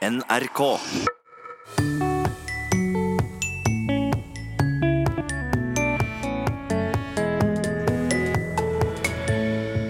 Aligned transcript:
NRK. 0.00 0.60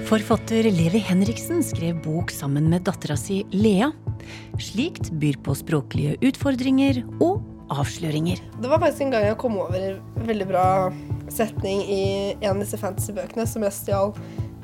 Forfatter 0.08 0.66
Levi 0.66 0.98
Henriksen 0.98 1.62
skrev 1.62 2.00
bok 2.02 2.32
sammen 2.34 2.66
med 2.72 2.82
dattera 2.88 3.14
si 3.14 3.44
Lea. 3.54 3.92
Slikt 4.58 5.12
byr 5.22 5.38
på 5.46 5.54
språklige 5.54 6.16
utfordringer 6.26 7.04
og 7.22 7.44
avsløringer. 7.70 8.42
Det 8.58 8.66
var 8.72 8.82
faktisk 8.82 9.04
en 9.06 9.14
gang 9.14 9.28
jeg 9.28 9.38
kom 9.38 9.60
over 9.62 9.78
en 9.78 10.26
veldig 10.26 10.48
bra 10.50 10.64
setning 11.30 11.84
i 11.86 12.02
en 12.40 12.56
av 12.56 12.64
disse 12.64 12.82
fantasy-bøkene 12.82 13.46
som 13.46 13.62
jeg 13.62 13.76
stjal 13.78 14.10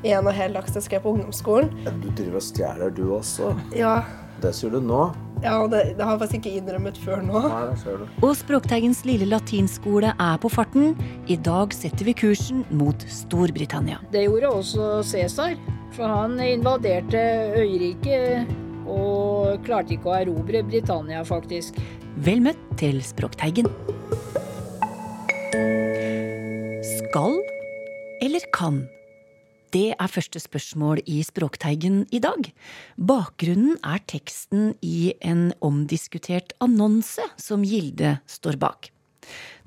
en 0.03 0.27
og 0.27 0.35
hel 0.35 0.59
dags 0.59 0.75
jeg 0.75 0.89
skrev 0.89 1.07
på 1.07 1.15
ungdomsskolen. 1.15 1.71
Du 2.03 2.11
driver 2.11 2.41
og 2.43 2.47
stjeler, 2.49 2.91
du 2.91 3.05
også. 3.15 3.55
Ja, 3.79 4.01
Det 4.43 4.51
sier 4.53 4.75
du 4.75 4.83
nå. 4.83 5.07
Ja 5.45 5.57
det, 5.71 5.83
det 5.99 6.05
har 6.05 6.15
jeg 6.17 6.23
faktisk 6.23 6.39
ikke 6.41 6.61
innrømmet 6.61 7.01
før 7.05 7.25
nå. 7.25 7.41
Nei, 7.45 7.63
det 7.71 7.79
ser 7.83 8.03
du. 8.03 8.05
Og 8.25 8.37
Språkteigens 8.39 9.03
lille 9.09 9.29
latinskole 9.29 10.13
er 10.13 10.39
på 10.43 10.51
farten. 10.53 10.95
I 11.29 11.37
dag 11.37 11.75
setter 11.77 12.09
vi 12.09 12.17
kursen 12.17 12.65
mot 12.71 13.07
Storbritannia. 13.11 14.01
Det 14.15 14.27
gjorde 14.27 14.53
også 14.63 14.91
Cæsar, 15.07 15.57
for 15.97 16.11
han 16.11 16.39
invaderte 16.41 17.21
øyriket 17.59 18.55
og 18.87 19.63
klarte 19.67 19.97
ikke 19.97 20.13
å 20.13 20.19
erobre 20.21 20.63
Britannia, 20.67 21.25
faktisk. 21.27 21.79
Vel 22.25 22.41
møtt 22.45 22.61
til 22.81 23.03
Språkteigen. 23.05 23.69
Skal 26.87 27.41
eller 28.23 28.47
kan? 28.55 28.87
Det 29.77 29.93
er 29.93 30.09
første 30.09 30.41
spørsmål 30.41 31.03
i 31.11 31.19
Språkteigen 31.27 32.05
i 32.15 32.21
dag. 32.23 32.47
Bakgrunnen 32.97 33.75
er 33.85 34.01
teksten 34.09 34.71
i 34.81 35.11
en 35.21 35.51
omdiskutert 35.65 36.55
annonse 36.65 37.25
som 37.37 37.65
Gilde 37.67 38.15
står 38.31 38.57
bak. 38.63 38.89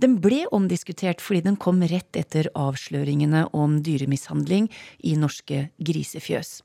Den 0.01 0.15
ble 0.23 0.45
omdiskutert 0.55 1.21
fordi 1.21 1.43
den 1.49 1.59
kom 1.61 1.83
rett 1.91 2.17
etter 2.17 2.49
avsløringene 2.57 3.43
om 3.53 3.75
dyremishandling 3.85 4.71
i 5.05 5.13
norske 5.19 5.67
grisefjøs. 5.77 6.63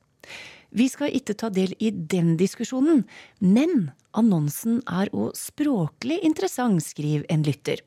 Vi 0.72 0.88
skal 0.88 1.12
ikke 1.12 1.36
ta 1.36 1.52
del 1.52 1.74
i 1.82 1.90
den 1.90 2.38
diskusjonen, 2.40 3.04
men 3.44 3.90
annonsen 4.16 4.80
er 4.88 5.12
òg 5.12 5.34
språklig 5.36 6.22
interessant, 6.24 6.80
skriver 6.86 7.28
en 7.28 7.44
lytter. 7.44 7.84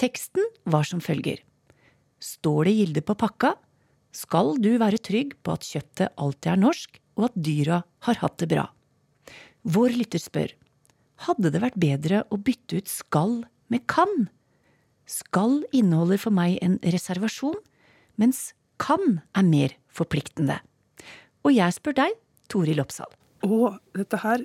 Teksten 0.00 0.50
var 0.66 0.88
som 0.90 1.04
følger. 1.04 1.44
Står 2.18 2.66
det 2.66 2.78
Gilde 2.80 3.06
på 3.06 3.14
pakka, 3.20 3.54
skal 4.14 4.56
du 4.62 4.72
være 4.80 5.00
trygg 5.02 5.34
på 5.44 5.54
at 5.54 5.66
kjøttet 5.66 6.14
alltid 6.16 6.52
er 6.52 6.62
norsk, 6.62 6.98
og 7.18 7.28
at 7.28 7.38
dyra 7.48 7.82
har 8.06 8.20
hatt 8.22 8.38
det 8.42 8.50
bra. 8.52 8.68
Vår 9.68 9.94
lytter 9.98 10.22
spør, 10.22 10.54
hadde 11.26 11.50
det 11.52 11.62
vært 11.62 11.80
bedre 11.80 12.22
å 12.30 12.38
bytte 12.38 12.78
ut 12.78 12.90
skal 12.90 13.40
med 13.72 13.84
kan? 13.90 14.28
Skal 15.08 15.62
inneholder 15.74 16.20
for 16.20 16.34
meg 16.34 16.60
en 16.64 16.78
reservasjon, 16.84 17.58
mens 18.20 18.52
kan 18.78 19.20
er 19.36 19.46
mer 19.46 19.74
forpliktende. 19.90 20.60
Og 21.46 21.54
jeg 21.56 21.74
spør 21.74 21.98
deg, 22.04 22.16
Toril 22.48 22.80
Oppsal. 22.82 23.10
Og 23.46 23.76
dette 23.96 24.20
her 24.22 24.44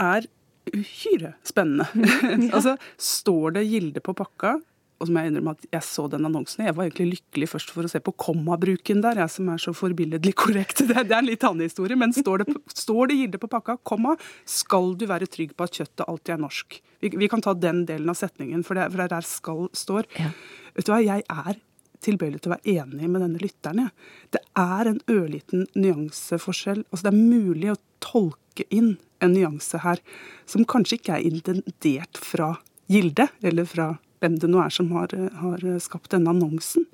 er 0.00 0.26
uhyre 0.72 1.34
spennende. 1.46 1.86
altså, 2.56 2.76
står 2.96 3.58
det 3.58 3.68
Gilde 3.68 4.02
på 4.04 4.16
pakka? 4.16 4.58
Og 4.98 5.06
så 5.06 5.14
må 5.14 5.22
jeg 5.22 5.30
innrømme 5.30 5.54
at 5.54 5.66
jeg 5.70 5.86
så 5.86 6.04
den 6.10 6.26
annonsen. 6.26 6.64
Jeg 6.66 6.74
var 6.74 6.88
egentlig 6.88 7.18
lykkelig 7.18 7.48
først 7.52 7.70
for 7.74 7.86
å 7.86 7.90
se 7.90 8.00
på 8.02 8.14
kommabruken 8.18 9.02
der, 9.04 9.20
jeg 9.22 9.30
som 9.30 9.50
er 9.52 9.62
så 9.62 9.74
forbilledlig 9.76 10.34
korrekt. 10.38 10.82
Det 10.88 10.96
er, 10.96 11.06
det 11.06 11.14
er 11.14 11.22
en 11.22 11.28
litt 11.28 11.44
annen 11.46 11.68
historie, 11.68 11.98
men 11.98 12.14
står 12.16 12.42
det, 12.42 12.56
står 12.72 13.10
det 13.10 13.18
Gilde 13.18 13.40
på 13.42 13.50
pakka, 13.52 13.76
komma, 13.86 14.14
skal 14.48 14.94
du 14.98 15.04
være 15.10 15.28
trygg 15.30 15.52
på 15.54 15.66
at 15.66 15.78
kjøttet 15.78 16.04
alltid 16.06 16.34
er 16.34 16.42
norsk. 16.42 16.78
Vi, 17.04 17.10
vi 17.20 17.28
kan 17.30 17.42
ta 17.44 17.54
den 17.54 17.84
delen 17.86 18.10
av 18.10 18.18
setningen, 18.18 18.64
for 18.66 18.78
det, 18.78 18.88
for 18.90 19.00
det 19.00 19.06
er 19.06 19.14
der 19.14 19.28
skal 19.28 19.66
står. 19.76 20.08
Ja. 20.18 20.32
Vet 20.74 20.88
du 20.88 20.92
hva, 20.94 21.00
jeg 21.04 21.26
er 21.28 21.60
tilbøyelig 22.04 22.42
til 22.42 22.52
å 22.52 22.56
være 22.56 22.74
enig 22.78 23.10
med 23.10 23.22
denne 23.24 23.42
lytteren. 23.42 23.84
Ja. 23.86 23.92
Det 24.34 24.42
er 24.58 24.90
en 24.90 25.00
ørliten 25.10 25.66
nyanseforskjell. 25.76 26.84
Altså 26.88 27.08
Det 27.08 27.12
er 27.12 27.20
mulig 27.20 27.72
å 27.74 27.78
tolke 28.04 28.66
inn 28.74 28.96
en 29.22 29.34
nyanse 29.34 29.82
her 29.82 30.02
som 30.48 30.66
kanskje 30.68 30.98
ikke 30.98 31.18
er 31.18 31.26
intendert 31.26 32.20
fra 32.22 32.54
Gilde, 32.88 33.28
eller 33.44 33.68
fra 33.68 33.88
hvem 34.20 34.38
det 34.40 34.50
nå 34.50 34.60
er 34.62 34.74
som 34.74 34.90
har, 34.94 35.12
har 35.42 35.64
skapt 35.82 36.12
denne 36.14 36.32
annonsen. 36.34 36.86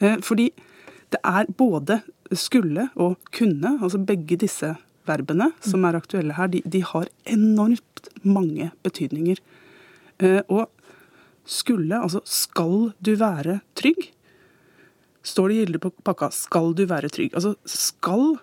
Eh, 0.00 0.18
Fordi 0.24 0.50
det 1.12 1.20
er 1.24 1.48
både 1.58 2.02
skulle 2.36 2.88
og 3.00 3.16
kunne, 3.32 3.78
altså 3.80 4.00
begge 4.04 4.36
disse 4.40 4.74
verbene 5.08 5.50
som 5.64 5.86
er 5.88 5.96
aktuelle 5.96 6.36
her, 6.36 6.50
de, 6.52 6.60
de 6.68 6.82
har 6.84 7.08
enormt 7.24 8.10
mange 8.22 8.70
betydninger. 8.84 9.40
Eh, 10.20 10.42
Og 10.48 10.68
skulle, 11.48 11.96
altså 11.96 12.20
skal 12.28 12.90
du 13.00 13.14
være 13.16 13.60
trygg, 13.78 14.10
står 15.24 15.48
det 15.48 15.56
Gilde 15.62 15.80
på 15.80 15.92
pakka, 16.04 16.28
skal 16.34 16.74
du 16.76 16.84
være 16.88 17.08
trygg. 17.12 17.32
Altså 17.34 17.54
skal, 17.64 18.36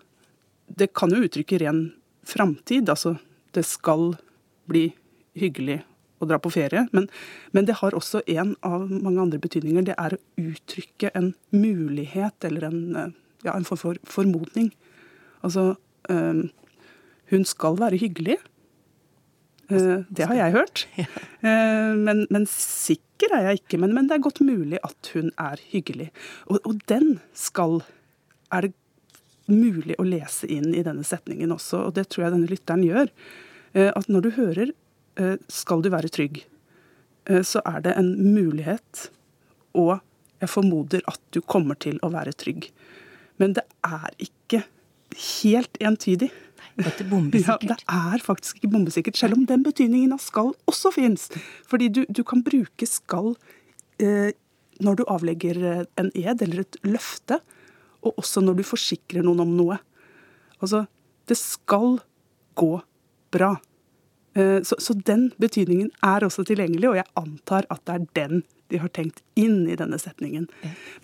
det 0.68 0.92
kan 0.98 1.14
jo 1.14 1.22
uttrykke 1.22 1.60
ren 1.62 1.92
framtid, 2.26 2.90
altså 2.90 3.16
det 3.54 3.66
skal 3.70 4.16
bli 4.70 4.88
hyggelig 5.38 5.84
å 6.20 6.28
dra 6.30 6.40
på 6.40 6.52
ferie, 6.54 6.86
men, 6.96 7.10
men 7.52 7.68
det 7.68 7.80
har 7.82 7.96
også 7.98 8.22
en 8.32 8.54
av 8.66 8.88
mange 8.90 9.22
andre 9.22 9.40
betydninger. 9.44 9.88
Det 9.90 9.98
er 10.00 10.16
å 10.16 10.22
uttrykke 10.40 11.12
en 11.18 11.34
mulighet 11.52 12.48
eller 12.48 12.70
en, 12.70 12.82
eh, 12.96 13.16
ja, 13.48 13.56
en 13.56 13.68
form 13.68 13.82
for 13.82 14.00
formodning. 14.08 14.72
Altså, 15.46 15.74
øh, 16.10 16.46
hun 17.32 17.48
skal 17.48 17.80
være 17.82 18.00
hyggelig. 18.02 18.38
Uh, 19.66 20.06
det 20.14 20.28
har 20.30 20.38
jeg 20.38 20.54
hørt. 20.54 20.84
Uh, 21.42 21.98
men, 21.98 22.26
men 22.30 22.46
sikker 22.50 23.34
er 23.34 23.48
jeg 23.50 23.64
ikke. 23.64 23.80
Men, 23.82 23.96
men 23.98 24.10
det 24.10 24.18
er 24.18 24.26
godt 24.26 24.44
mulig 24.46 24.78
at 24.86 25.10
hun 25.16 25.32
er 25.42 25.62
hyggelig. 25.72 26.12
Og, 26.46 26.60
og 26.62 26.84
den 26.90 27.18
skal 27.34 27.80
er 28.54 28.68
det 28.68 28.76
mulig 29.50 29.98
å 30.02 30.06
lese 30.06 30.48
inn 30.50 30.72
i 30.74 30.84
denne 30.86 31.06
setningen 31.06 31.54
også, 31.54 31.88
og 31.88 31.98
det 31.98 32.08
tror 32.10 32.26
jeg 32.26 32.34
denne 32.36 32.50
lytteren 32.50 32.86
gjør. 32.86 33.10
Uh, 33.74 33.90
At 33.96 34.10
når 34.12 34.28
du 34.28 34.32
hører 34.38 34.74
'skal 35.48 35.82
du 35.82 35.90
være 35.90 36.12
trygg', 36.12 36.44
eh, 37.30 37.42
så 37.42 37.62
er 37.66 37.82
det 37.82 37.98
en 37.98 38.34
mulighet, 38.34 39.10
og 39.74 40.02
jeg 40.42 40.50
formoder 40.50 41.02
at 41.08 41.20
du 41.32 41.42
kommer 41.42 41.76
til 41.76 42.00
å 42.04 42.12
være 42.12 42.34
trygg. 42.34 42.70
Men 43.38 43.54
det 43.54 43.64
er 43.84 44.10
ikke 44.20 44.64
helt 45.42 45.78
entydig. 45.80 46.32
Nei, 46.76 46.92
det, 46.98 47.06
er 47.08 47.48
Ja, 47.48 47.58
det 47.62 47.78
er 47.88 48.24
faktisk 48.24 48.60
ikke 48.60 48.72
bombesikkert, 48.74 49.18
selv 49.18 49.38
om 49.38 49.46
den 49.46 49.64
betydningen 49.64 50.14
av 50.14 50.20
skal 50.20 50.54
også 50.68 50.92
fins. 50.92 51.30
Fordi 51.68 51.88
du, 51.88 52.06
du 52.10 52.24
kan 52.24 52.44
bruke 52.44 52.88
skal 52.88 53.36
eh, 54.00 54.32
når 54.84 55.00
du 55.00 55.06
avlegger 55.08 55.62
eh, 55.64 55.84
en 56.02 56.12
ed 56.16 56.44
eller 56.44 56.66
et 56.66 56.80
løfte, 56.84 57.40
og 58.06 58.20
også 58.22 58.44
når 58.44 58.60
du 58.60 58.66
forsikrer 58.68 59.26
noen 59.26 59.46
om 59.46 59.56
noe. 59.58 59.80
Altså, 60.60 60.86
det 61.30 61.38
skal 61.40 62.00
gå 62.60 62.74
bra. 63.34 63.56
Eh, 64.36 64.62
så, 64.68 64.76
så 64.80 64.94
den 65.08 65.30
betydningen 65.40 65.90
er 66.04 66.28
også 66.28 66.44
tilgjengelig, 66.48 66.90
og 66.92 67.00
jeg 67.00 67.12
antar 67.20 67.68
at 67.72 67.84
det 67.88 67.96
er 67.96 68.12
den 68.20 68.44
de 68.74 68.80
har 68.82 68.90
tenkt 68.90 69.22
inn 69.38 69.66
i 69.70 69.78
denne 69.78 69.98
setningen. 70.02 70.48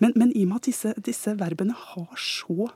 Men, 0.02 0.14
men 0.18 0.32
i 0.34 0.44
og 0.44 0.50
med 0.50 0.62
at 0.62 0.68
disse, 0.68 0.94
disse 1.06 1.34
verbene 1.38 1.76
har 1.78 2.10
så 2.18 2.68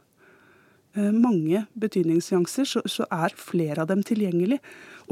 eh, 0.95 1.12
mange 1.12 1.65
betydningsnyanser, 1.75 2.69
så, 2.71 2.83
så 2.87 3.09
er 3.12 3.34
flere 3.39 3.83
av 3.83 3.91
dem 3.91 4.05
tilgjengelig. 4.06 4.61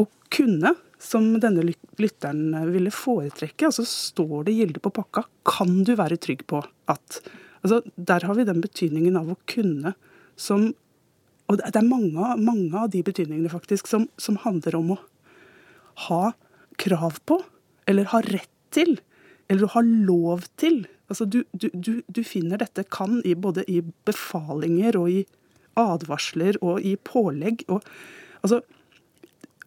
Og 0.00 0.10
kunne, 0.34 0.74
som 1.02 1.26
denne 1.42 1.66
lytteren 1.66 2.54
eh, 2.54 2.68
ville 2.74 2.94
foretrekke, 2.94 3.66
altså 3.70 3.86
står 3.88 4.46
det 4.48 4.58
Gilde 4.60 4.84
på 4.84 4.94
pakka, 4.94 5.26
kan 5.48 5.82
du 5.86 5.96
være 5.98 6.20
trygg 6.22 6.46
på 6.50 6.62
at 6.90 7.24
altså 7.64 7.80
Der 7.96 8.20
har 8.28 8.36
vi 8.36 8.44
den 8.44 8.60
betydningen 8.60 9.16
av 9.16 9.30
å 9.32 9.38
kunne 9.48 9.94
som 10.36 10.74
Og 11.48 11.56
det 11.56 11.70
det 11.72 11.80
er 11.80 11.88
mange, 11.88 12.34
mange 12.40 12.76
av 12.76 12.90
de 12.92 13.02
betydningene 13.04 13.52
faktisk 13.52 13.88
som, 13.88 14.06
som 14.16 14.36
handler 14.40 14.76
om 14.76 14.94
å 14.94 14.98
ha 16.08 16.32
krav 16.80 17.20
på, 17.28 17.38
eller 17.86 18.10
ha 18.10 18.20
rett 18.26 18.50
til, 18.74 18.98
eller 19.48 19.66
du 19.66 19.72
ha 19.74 19.82
lov 19.84 20.46
til. 20.60 20.84
Altså 21.12 21.26
du, 21.28 21.42
du, 21.52 21.68
du, 21.74 21.92
du 22.06 22.22
finner 22.26 22.62
dette 22.62 22.86
kan 22.90 23.20
i 23.24 23.34
både 23.36 23.66
i 23.70 23.80
befalinger 24.08 24.96
og 24.98 25.10
i 25.12 25.24
advarsler 25.78 26.58
og 26.64 26.80
i 26.86 26.94
pålegg. 26.96 27.66
Og, 27.68 27.84
altså, 28.42 28.62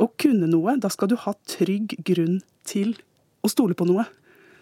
å 0.02 0.10
kunne 0.20 0.50
noe, 0.50 0.78
da 0.82 0.92
skal 0.94 1.12
du 1.12 1.18
ha 1.24 1.34
trygg 1.50 1.98
grunn 2.06 2.42
til 2.68 2.96
å 3.46 3.52
stole 3.52 3.78
på 3.78 3.88
noe. 3.90 4.08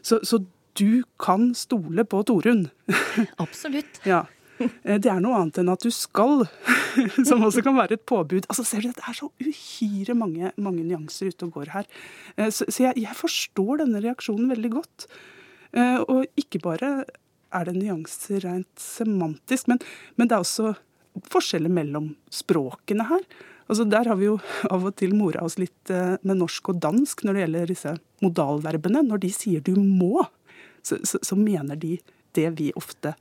Så, 0.05 0.21
så 0.27 0.41
du 0.77 1.03
kan 1.21 1.53
stole 1.57 2.05
på 2.07 2.21
Torunn. 2.27 2.67
Absolutt. 3.43 4.01
Ja. 4.07 4.25
Eh, 4.59 4.97
Det 5.01 5.09
er 5.11 5.19
noe 5.23 5.35
annet 5.41 5.57
enn 5.61 5.69
at 5.73 5.83
du 5.83 5.91
skal, 5.91 6.45
som 7.27 7.43
også 7.43 7.63
kan 7.65 7.75
være 7.75 7.97
et 7.97 8.05
påbud. 8.07 8.45
Altså, 8.47 8.63
ser 8.67 8.85
du, 8.85 8.91
Det 8.95 9.03
er 9.07 9.17
så 9.17 9.29
uhyre 9.41 10.15
mange, 10.15 10.51
mange 10.57 10.83
nyanser 10.87 11.31
ute 11.33 11.47
og 11.47 11.57
går 11.59 11.73
her. 11.73 11.85
Eh, 12.37 12.49
Så, 12.49 12.67
så 12.69 12.87
jeg, 12.89 13.03
jeg 13.03 13.15
forstår 13.19 13.83
denne 13.83 14.01
reaksjonen 14.03 14.49
veldig 14.53 14.71
godt. 14.77 15.07
Eh, 15.75 15.99
Og 16.07 16.25
ikke 16.39 16.61
bare 16.63 17.05
er 17.55 17.65
det 17.65 17.75
nyanser 17.77 18.41
rent 18.43 18.79
semantisk, 18.81 19.67
men, 19.71 19.79
men 20.17 20.27
det 20.27 20.35
er 20.35 20.43
også 20.43 20.73
forskjeller 21.31 21.71
mellom 21.71 22.09
språkene 22.33 23.05
her. 23.07 23.21
Altså 23.69 23.85
Der 23.89 24.05
har 24.09 24.17
vi 24.19 24.27
jo 24.27 24.39
av 24.69 24.83
og 24.85 24.95
til 24.99 25.15
mora 25.15 25.41
oss 25.45 25.55
litt 25.57 25.89
med 25.89 26.37
norsk 26.37 26.69
og 26.73 26.81
dansk 26.83 27.23
når 27.23 27.33
det 27.33 27.41
gjelder 27.45 27.71
disse 27.71 27.93
modalverbene. 28.21 29.01
Når 29.07 29.23
de 29.23 29.29
sier 29.33 29.63
'du 29.63 29.73
må', 29.79 30.27
så, 30.83 30.99
så, 31.07 31.17
så 31.23 31.35
mener 31.39 31.79
de 31.79 31.95
det 32.35 32.49
vi 32.59 32.71
ofte 32.75 33.15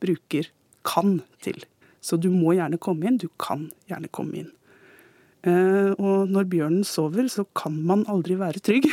bruker 0.00 0.48
'kan' 0.86 1.20
til. 1.42 1.58
Så 2.00 2.16
du 2.16 2.30
må 2.30 2.54
gjerne 2.54 2.78
komme 2.78 3.08
inn, 3.08 3.18
du 3.18 3.28
kan 3.38 3.70
gjerne 3.90 4.08
komme 4.08 4.42
inn. 4.42 4.52
Eh, 5.46 5.92
og 5.98 6.30
når 6.30 6.48
bjørnen 6.50 6.86
sover, 6.86 7.28
så 7.30 7.44
kan 7.54 7.74
man 7.86 8.06
aldri 8.10 8.38
være 8.38 8.62
trygg. 8.62 8.88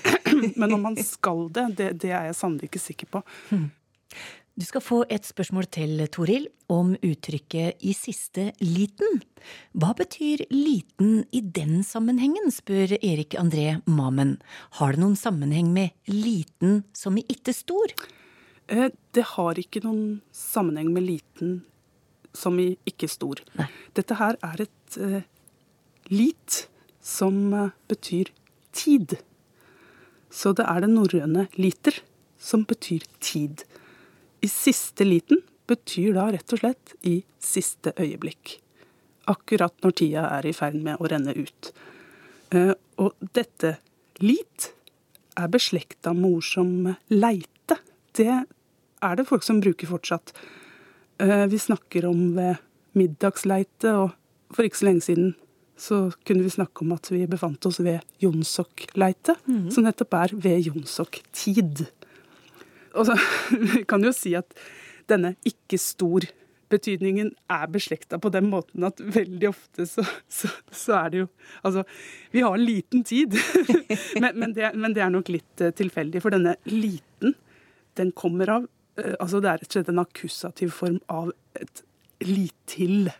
Men 0.60 0.74
om 0.74 0.82
man 0.82 0.98
skal 1.02 1.48
det, 1.54 1.68
det, 1.78 1.90
det 2.02 2.12
er 2.12 2.28
jeg 2.28 2.38
sannelig 2.38 2.70
ikke 2.70 2.82
sikker 2.82 3.10
på. 3.16 3.22
Du 4.56 4.64
skal 4.64 4.80
få 4.80 4.98
et 5.12 5.26
spørsmål 5.28 5.66
til, 5.68 5.98
Toril, 6.08 6.46
om 6.72 6.94
uttrykket 7.04 7.82
'i 7.82 7.92
siste 7.92 8.52
liten'. 8.62 9.18
Hva 9.76 9.92
betyr 9.98 10.46
liten 10.50 11.26
i 11.30 11.42
den 11.42 11.82
sammenhengen, 11.84 12.48
spør 12.50 12.96
Erik 13.02 13.36
André 13.36 13.82
Mamen. 13.84 14.38
Har 14.80 14.92
det 14.92 15.02
noen 15.02 15.16
sammenheng 15.16 15.74
med 15.74 15.92
liten 16.08 16.84
som 16.94 17.18
i 17.18 17.26
itte 17.28 17.52
stor? 17.52 17.92
Eh, 18.68 18.90
det 19.14 19.24
har 19.36 19.58
ikke 19.60 19.84
noen 19.84 20.20
sammenheng 20.34 20.90
med 20.94 21.06
liten 21.06 21.60
som 22.36 22.58
i 22.60 22.74
ikke 22.88 23.08
stor. 23.08 23.40
Nei. 23.56 23.68
Dette 23.96 24.18
her 24.18 24.38
er 24.44 24.66
et 24.66 24.98
eh, 25.00 25.22
lit 26.12 26.66
som 27.00 27.38
eh, 27.54 27.72
betyr 27.88 28.32
tid. 28.76 29.16
Så 30.30 30.52
det 30.56 30.66
er 30.68 30.84
det 30.84 30.92
norrøne 30.92 31.46
liter 31.56 32.02
som 32.38 32.66
betyr 32.68 33.06
tid. 33.24 33.64
I 34.44 34.50
siste 34.52 35.06
liten 35.06 35.40
betyr 35.66 36.12
da 36.18 36.28
rett 36.34 36.52
og 36.54 36.60
slett 36.60 36.94
i 37.06 37.20
siste 37.42 37.94
øyeblikk. 37.96 38.58
Akkurat 39.30 39.74
når 39.82 39.94
tida 39.98 40.26
er 40.36 40.46
i 40.46 40.54
ferd 40.54 40.76
med 40.82 41.00
å 41.00 41.08
renne 41.10 41.34
ut. 41.34 41.72
Eh, 42.54 42.74
Og 42.96 43.12
dette 43.36 43.76
lit 44.24 44.70
er 45.36 45.50
beslekta 45.52 46.14
med 46.16 46.38
ord 46.38 46.46
som 46.48 46.70
leite. 47.12 47.76
Det 48.16 48.46
er 49.02 49.16
det 49.18 49.26
folk 49.28 49.44
som 49.46 49.60
bruker 49.60 49.90
fortsatt. 49.90 50.32
Eh, 51.20 51.46
Vi 51.46 51.58
snakker 51.58 52.06
om 52.08 52.34
ved 52.36 52.56
middagsleite, 52.96 53.92
og 53.92 54.14
for 54.54 54.64
ikke 54.64 54.80
så 54.80 54.88
lenge 54.88 55.04
siden 55.04 55.34
så 55.76 56.12
kunne 56.24 56.46
vi 56.46 56.54
snakke 56.54 56.80
om 56.80 56.94
at 56.96 57.10
vi 57.12 57.26
befant 57.28 57.66
oss 57.68 57.82
ved 57.84 58.00
Jonsok-leite, 58.22 59.36
som 59.70 59.84
nettopp 59.84 60.14
er 60.16 60.32
ved 60.32 60.64
Jonsok-tid. 60.70 61.84
Og 62.96 63.06
så 63.10 63.16
vi 63.74 63.84
kan 63.84 64.02
jo 64.04 64.12
si 64.16 64.32
at 64.38 64.56
denne 65.10 65.34
ikke 65.44 65.78
stor 65.78 66.24
betydningen 66.72 67.28
er 67.52 67.68
beslekta 67.70 68.18
på 68.18 68.30
den 68.34 68.48
måten 68.50 68.82
at 68.88 68.98
veldig 68.98 69.50
ofte 69.52 69.84
så, 69.86 70.02
så, 70.26 70.48
så 70.74 70.96
er 70.98 71.12
det 71.12 71.20
jo 71.20 71.26
Altså, 71.62 71.84
vi 72.32 72.42
har 72.42 72.56
liten 72.58 73.04
tid, 73.06 73.36
men, 74.22 74.32
men, 74.34 74.54
det, 74.56 74.72
men 74.74 74.96
det 74.96 75.04
er 75.04 75.12
nok 75.14 75.30
litt 75.30 75.62
eh, 75.62 75.70
tilfeldig. 75.76 76.22
For 76.24 76.34
denne 76.34 76.56
liten, 76.66 77.36
den 78.00 78.10
kommer 78.16 78.50
av 78.56 78.66
Altså, 78.96 79.40
det 79.44 79.50
er 79.50 79.60
rett 79.60 79.68
og 79.68 79.76
slett 79.76 79.92
en 79.92 80.02
akkusativ 80.02 80.72
form 80.72 80.98
av 81.12 81.30
et 81.60 81.82
lit 82.24 82.56
til. 82.70 83.10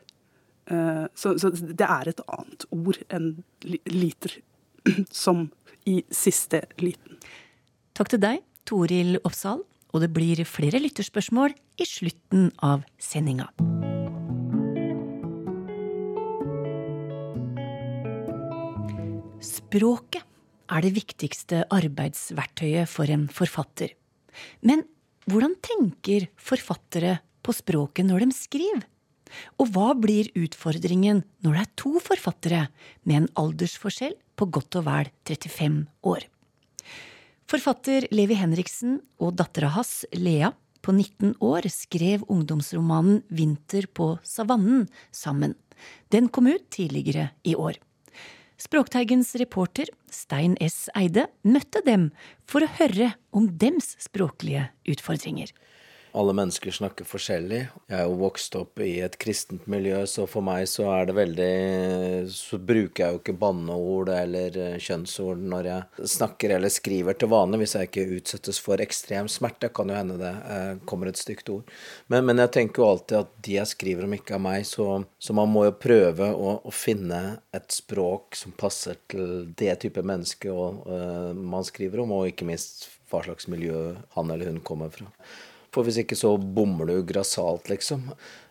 Eh, 0.72 1.04
Så, 1.14 1.36
så 1.38 1.50
det 1.52 1.84
er 1.84 2.08
et 2.08 2.20
annet 2.26 2.66
ord 2.72 2.98
enn 3.12 3.44
liter, 3.62 4.38
som 5.10 5.50
i 5.86 6.00
siste 6.10 6.64
liten. 6.80 7.20
Takk 7.94 8.10
til 8.12 8.20
deg, 8.20 8.42
Toril 8.66 9.20
Oppsal, 9.22 9.62
og 9.94 10.02
det 10.02 10.10
blir 10.12 10.42
flere 10.48 10.80
lytterspørsmål 10.82 11.54
i 11.80 11.86
slutten 11.86 12.50
av 12.64 12.82
sendinga. 12.98 13.46
Språket 19.40 20.24
er 20.66 20.82
det 20.82 20.96
viktigste 20.96 21.62
arbeidsverktøyet 21.70 22.90
for 22.90 23.06
en 23.12 23.28
forfatter. 23.30 23.94
Men 24.66 24.82
hvordan 25.26 25.56
tenker 25.62 26.28
forfattere 26.38 27.18
på 27.42 27.54
språket 27.54 28.06
når 28.06 28.26
de 28.26 28.36
skriver? 28.36 28.84
Og 29.58 29.72
hva 29.74 29.90
blir 29.98 30.30
utfordringen 30.38 31.24
når 31.42 31.56
det 31.56 31.62
er 31.64 31.74
to 31.82 31.92
forfattere 32.02 32.62
med 33.02 33.16
en 33.22 33.32
aldersforskjell 33.42 34.14
på 34.38 34.48
godt 34.54 34.78
og 34.78 34.86
vel 34.86 35.10
35 35.26 35.82
år? 36.06 36.28
Forfatter 37.46 38.08
Levi 38.14 38.38
Henriksen 38.38 39.00
og 39.22 39.36
dattera 39.38 39.70
hans, 39.74 40.00
Lea, 40.14 40.52
på 40.82 40.94
19 40.94 41.36
år, 41.42 41.66
skrev 41.70 42.22
ungdomsromanen 42.30 43.24
Vinter 43.34 43.88
på 43.90 44.12
savannen 44.26 44.86
sammen. 45.14 45.56
Den 46.14 46.30
kom 46.30 46.46
ut 46.46 46.68
tidligere 46.70 47.32
i 47.42 47.56
år. 47.58 47.78
Språkteigens 48.56 49.34
reporter 49.36 49.90
Stein 50.08 50.56
S. 50.64 50.88
Eide 50.96 51.26
møtte 51.44 51.82
dem 51.84 52.08
for 52.48 52.64
å 52.64 52.70
høre 52.78 53.12
om 53.36 53.50
dems 53.60 53.92
språklige 54.00 54.70
utfordringer. 54.88 55.52
Alle 56.16 56.32
mennesker 56.32 56.72
snakker 56.72 57.04
forskjellig. 57.04 57.58
Jeg 57.90 57.96
er 57.98 58.06
jo 58.08 58.14
vokst 58.16 58.54
opp 58.56 58.80
i 58.80 59.02
et 59.04 59.18
kristent 59.20 59.66
miljø, 59.68 59.98
så 60.08 60.24
for 60.30 60.44
meg 60.44 60.64
så 60.70 60.86
er 60.94 61.08
det 61.10 61.16
veldig 61.18 62.28
Så 62.32 62.56
bruker 62.56 63.02
jeg 63.02 63.12
jo 63.12 63.18
ikke 63.20 63.34
banneord 63.36 64.08
eller 64.14 64.56
eh, 64.56 64.78
kjønnsord 64.80 65.42
når 65.44 65.68
jeg 65.68 66.08
snakker 66.14 66.54
eller 66.56 66.72
skriver 66.72 67.18
til 67.20 67.28
vanlig, 67.28 67.60
hvis 67.60 67.76
jeg 67.76 67.90
ikke 67.90 68.06
utsettes 68.16 68.60
for 68.64 68.80
ekstrem 68.80 69.28
smerte. 69.28 69.68
Kan 69.76 69.92
jo 69.92 69.98
hende 69.98 70.16
det 70.22 70.32
eh, 70.54 70.78
kommer 70.88 71.10
et 71.10 71.20
stygt 71.20 71.50
ord. 71.52 71.68
Men, 72.08 72.24
men 72.30 72.40
jeg 72.40 72.54
tenker 72.54 72.80
jo 72.80 72.88
alltid 72.94 73.18
at 73.20 73.34
de 73.44 73.58
jeg 73.58 73.72
skriver 73.74 74.06
om, 74.06 74.14
ikke 74.16 74.38
er 74.38 74.44
meg, 74.46 74.64
så, 74.68 74.86
så 75.20 75.36
man 75.36 75.52
må 75.52 75.66
jo 75.66 75.74
prøve 75.76 76.30
å, 76.32 76.54
å 76.64 76.72
finne 76.72 77.20
et 77.56 77.68
språk 77.76 78.38
som 78.40 78.54
passer 78.56 78.96
til 79.12 79.50
det 79.58 79.74
type 79.84 80.00
menneske 80.06 80.48
og, 80.52 80.86
uh, 80.88 81.36
man 81.36 81.66
skriver 81.66 82.06
om, 82.06 82.14
og 82.16 82.30
ikke 82.30 82.48
minst 82.48 82.86
hva 83.10 83.20
slags 83.26 83.50
miljø 83.52 83.92
han 84.16 84.32
eller 84.32 84.50
hun 84.50 84.64
kommer 84.64 84.88
fra. 84.94 85.10
For 85.76 85.84
hvis 85.84 85.98
ikke 86.00 86.16
så 86.16 86.32
bommer 86.40 86.88
du 86.88 86.94
grassat, 87.04 87.68
liksom. 87.68 88.06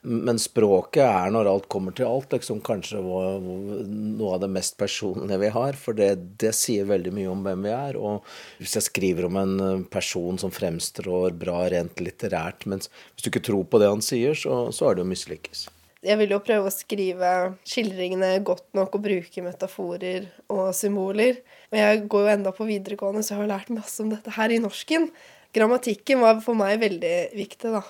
Men 0.06 0.38
språket 0.38 1.02
er, 1.02 1.32
når 1.34 1.50
alt 1.50 1.68
kommer 1.74 1.96
til 1.98 2.06
alt, 2.06 2.36
liksom 2.36 2.60
kanskje 2.66 3.02
noe 3.02 4.34
av 4.36 4.44
det 4.44 4.52
mest 4.54 4.78
personlige 4.78 5.40
vi 5.42 5.50
har. 5.56 5.80
For 5.82 5.98
det, 5.98 6.12
det 6.42 6.54
sier 6.54 6.86
veldig 6.92 7.16
mye 7.18 7.32
om 7.32 7.42
hvem 7.48 7.66
vi 7.66 7.74
er. 7.74 7.98
Og 7.98 8.22
hvis 8.60 8.78
jeg 8.78 8.90
skriver 8.92 9.26
om 9.26 9.40
en 9.42 9.86
person 9.90 10.38
som 10.42 10.54
fremstår 10.54 11.34
bra 11.42 11.64
rent 11.74 12.04
litterært, 12.06 12.68
mens 12.70 12.92
hvis 13.16 13.26
du 13.26 13.32
ikke 13.34 13.48
tror 13.50 13.66
på 13.66 13.82
det 13.82 13.90
han 13.90 14.06
sier, 14.06 14.38
så, 14.38 14.68
så 14.70 14.92
er 14.92 15.00
det 15.00 15.06
jo 15.08 15.14
mislykkes. 15.16 15.66
Jeg 16.06 16.20
vil 16.20 16.36
jo 16.36 16.42
prøve 16.44 16.70
å 16.70 16.74
skrive 16.74 17.30
skildringene 17.66 18.36
godt 18.46 18.68
nok 18.78 18.94
og 18.94 19.06
bruke 19.08 19.42
metaforer 19.42 20.28
og 20.54 20.68
symboler. 20.78 21.40
Og 21.72 21.80
jeg 21.80 22.04
går 22.14 22.28
jo 22.28 22.34
enda 22.36 22.54
på 22.54 22.68
videregående, 22.70 23.24
så 23.26 23.34
jeg 23.34 23.42
har 23.42 23.50
lært 23.56 23.74
masse 23.74 24.04
om 24.04 24.12
dette 24.14 24.36
her 24.36 24.54
i 24.54 24.60
norsken. 24.62 25.10
Grammatikken 25.56 26.20
var 26.24 26.42
for 26.44 26.58
meg 26.60 26.82
veldig 26.82 27.16
viktig, 27.38 27.72
da. 27.72 27.82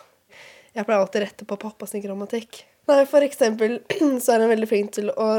Jeg 0.76 0.86
pleier 0.86 1.02
alltid 1.02 1.22
å 1.22 1.26
rette 1.26 1.48
på 1.48 1.58
pappas 1.60 1.96
grammatikk. 2.04 2.62
Nei, 2.86 3.02
For 3.10 3.26
eksempel 3.26 3.80
så 4.24 4.36
er 4.36 4.44
han 4.44 4.52
veldig 4.52 4.70
flink 4.70 4.94
til 4.98 5.10
å 5.10 5.30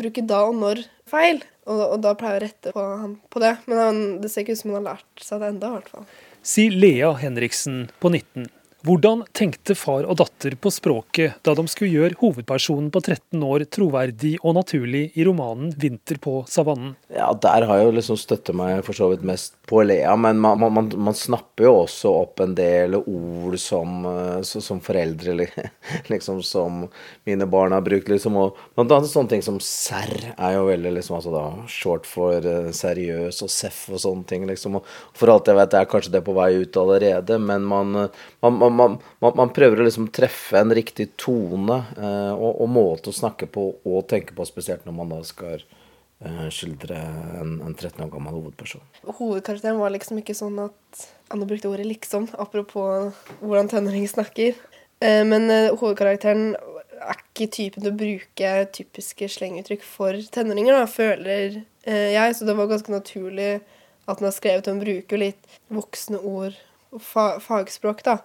bruke 0.00 0.24
da 0.26 0.42
og 0.48 0.56
når 0.58 0.82
feil. 1.10 1.42
Og, 1.70 1.82
og 1.94 2.00
da 2.02 2.16
pleier 2.18 2.40
jeg 2.40 2.42
å 2.42 2.46
rette 2.48 2.72
på 2.74 2.86
ham 3.04 3.14
på 3.30 3.42
det. 3.44 3.52
Men 3.70 3.82
han, 3.82 4.00
det 4.22 4.32
ser 4.32 4.42
ikke 4.42 4.56
ut 4.56 4.62
som 4.62 4.72
han 4.72 4.80
har 4.80 4.96
lært 4.96 5.22
seg 5.22 5.44
det 5.44 5.52
enda, 5.52 5.70
i 5.70 5.78
hvert 5.78 5.92
fall. 5.92 6.08
sier 6.42 6.74
Lea 6.74 7.12
Henriksen 7.20 7.84
på 8.02 8.10
19. 8.10 8.50
Hvordan 8.82 9.20
tenkte 9.30 9.76
far 9.78 10.08
og 10.10 10.16
datter 10.18 10.56
på 10.58 10.70
språket 10.74 11.36
da 11.46 11.52
de 11.54 11.62
skulle 11.70 11.92
gjøre 11.94 12.16
hovedpersonen 12.18 12.88
på 12.90 12.98
13 12.98 13.44
år 13.46 13.62
troverdig 13.70 14.32
og 14.40 14.56
naturlig 14.56 15.04
i 15.14 15.22
romanen 15.28 15.70
'Vinter 15.70 16.18
på 16.18 16.40
savannen'? 16.50 16.96
Ja, 17.14 17.30
der 17.30 17.62
har 17.68 17.78
jeg 17.78 17.86
jo 17.86 17.92
liksom 17.94 18.18
støttet 18.18 18.56
meg 18.58 18.82
for 18.82 18.98
så 18.98 19.12
vidt 19.12 19.22
mest 19.22 19.54
på 19.70 19.84
Lea, 19.86 20.16
men 20.18 20.40
man, 20.42 20.58
man, 20.58 20.90
man, 20.96 21.14
snapper 21.14 21.68
jo 21.68 21.74
også 21.84 22.10
opp 22.24 22.42
en 22.42 22.56
del 22.58 22.96
ord 22.98 23.54
som, 23.62 24.02
eh, 24.10 24.42
som 24.42 24.82
foreldre, 24.82 25.46
liksom 26.12 26.42
som 26.42 26.82
mine 27.24 27.46
barn 27.46 27.76
har 27.76 27.86
brukt, 27.86 28.10
liksom, 28.10 28.34
og 28.36 28.58
blant 28.74 28.96
annet 28.98 29.12
sånne 29.12 29.30
ting 29.30 29.46
som 29.46 29.60
serr 29.62 30.32
er 30.34 30.56
jo 30.56 30.66
veldig 30.66 30.96
liksom, 30.98 31.20
altså 31.20 31.32
da, 31.36 31.44
short 31.70 32.10
for 32.10 32.42
eh, 32.42 32.72
seriøs 32.74 33.44
og 33.46 33.54
seff 33.54 33.84
og 33.92 34.02
sånne 34.02 34.26
ting, 34.26 34.48
liksom, 34.50 34.80
og 34.80 34.90
for 35.14 35.30
alt 35.30 35.46
jeg 35.46 35.60
vet 35.60 35.78
er 35.78 35.88
kanskje 35.94 36.16
det 36.16 36.24
på 36.26 36.34
vei 36.34 36.50
ut 36.64 36.82
allerede, 36.82 37.38
men 37.38 37.70
man, 37.70 37.94
eh, 38.02 38.20
man, 38.42 38.71
man, 38.76 38.98
man, 39.22 39.36
man, 39.38 39.52
prøver 39.54 39.82
å 39.82 39.86
liksom 39.86 40.08
treffe 40.14 40.58
en 40.60 40.74
riktig 40.74 41.12
tone 41.20 41.78
eh, 41.96 42.32
og, 42.32 42.62
og 42.64 42.72
måte 42.72 43.12
å 43.12 43.16
snakke 43.16 43.48
på 43.52 43.68
og 43.82 44.04
tenke 44.10 44.36
på, 44.36 44.46
spesielt 44.48 44.86
når 44.88 44.96
man 44.96 45.14
da 45.14 45.20
skal 45.26 45.60
eh, 45.60 46.48
skildre 46.54 46.98
en, 47.40 47.58
en 47.64 47.74
13 47.74 48.02
år 48.06 48.12
gammel 48.12 48.36
hovedperson. 48.38 48.84
Hovedkarakteren 49.06 49.80
var 49.80 49.94
liksom 49.94 50.22
ikke 50.22 50.36
sånn 50.38 50.60
at 50.64 51.06
Anne 51.32 51.48
brukte 51.48 51.70
ordet 51.70 51.86
'liksom', 51.88 52.28
apropos 52.36 53.12
hvordan 53.40 53.70
tenåringer 53.72 54.12
snakker. 54.12 54.58
Eh, 55.00 55.24
Men 55.24 55.50
eh, 55.50 55.72
hovedkarakteren 55.72 56.54
er 57.02 57.18
ikke 57.18 57.50
typen 57.50 57.82
til 57.82 57.92
å 57.92 57.98
bruke 57.98 58.50
typiske 58.76 59.28
slenguttrykk 59.28 59.82
for 59.86 60.18
tenåringer, 60.34 60.76
da, 60.76 60.86
føler 60.86 61.62
eh, 61.84 62.12
jeg. 62.14 62.36
Så 62.36 62.46
det 62.46 62.56
var 62.58 62.70
ganske 62.70 62.92
naturlig 62.92 63.60
at 64.06 64.18
den 64.18 64.28
har 64.28 64.36
skrevet. 64.36 64.68
Hun 64.70 64.82
bruker 64.82 65.20
litt 65.20 65.58
voksne 65.72 66.20
ord 66.20 66.58
fa 67.00 67.38
fagspråk, 67.40 68.04
da. 68.04 68.18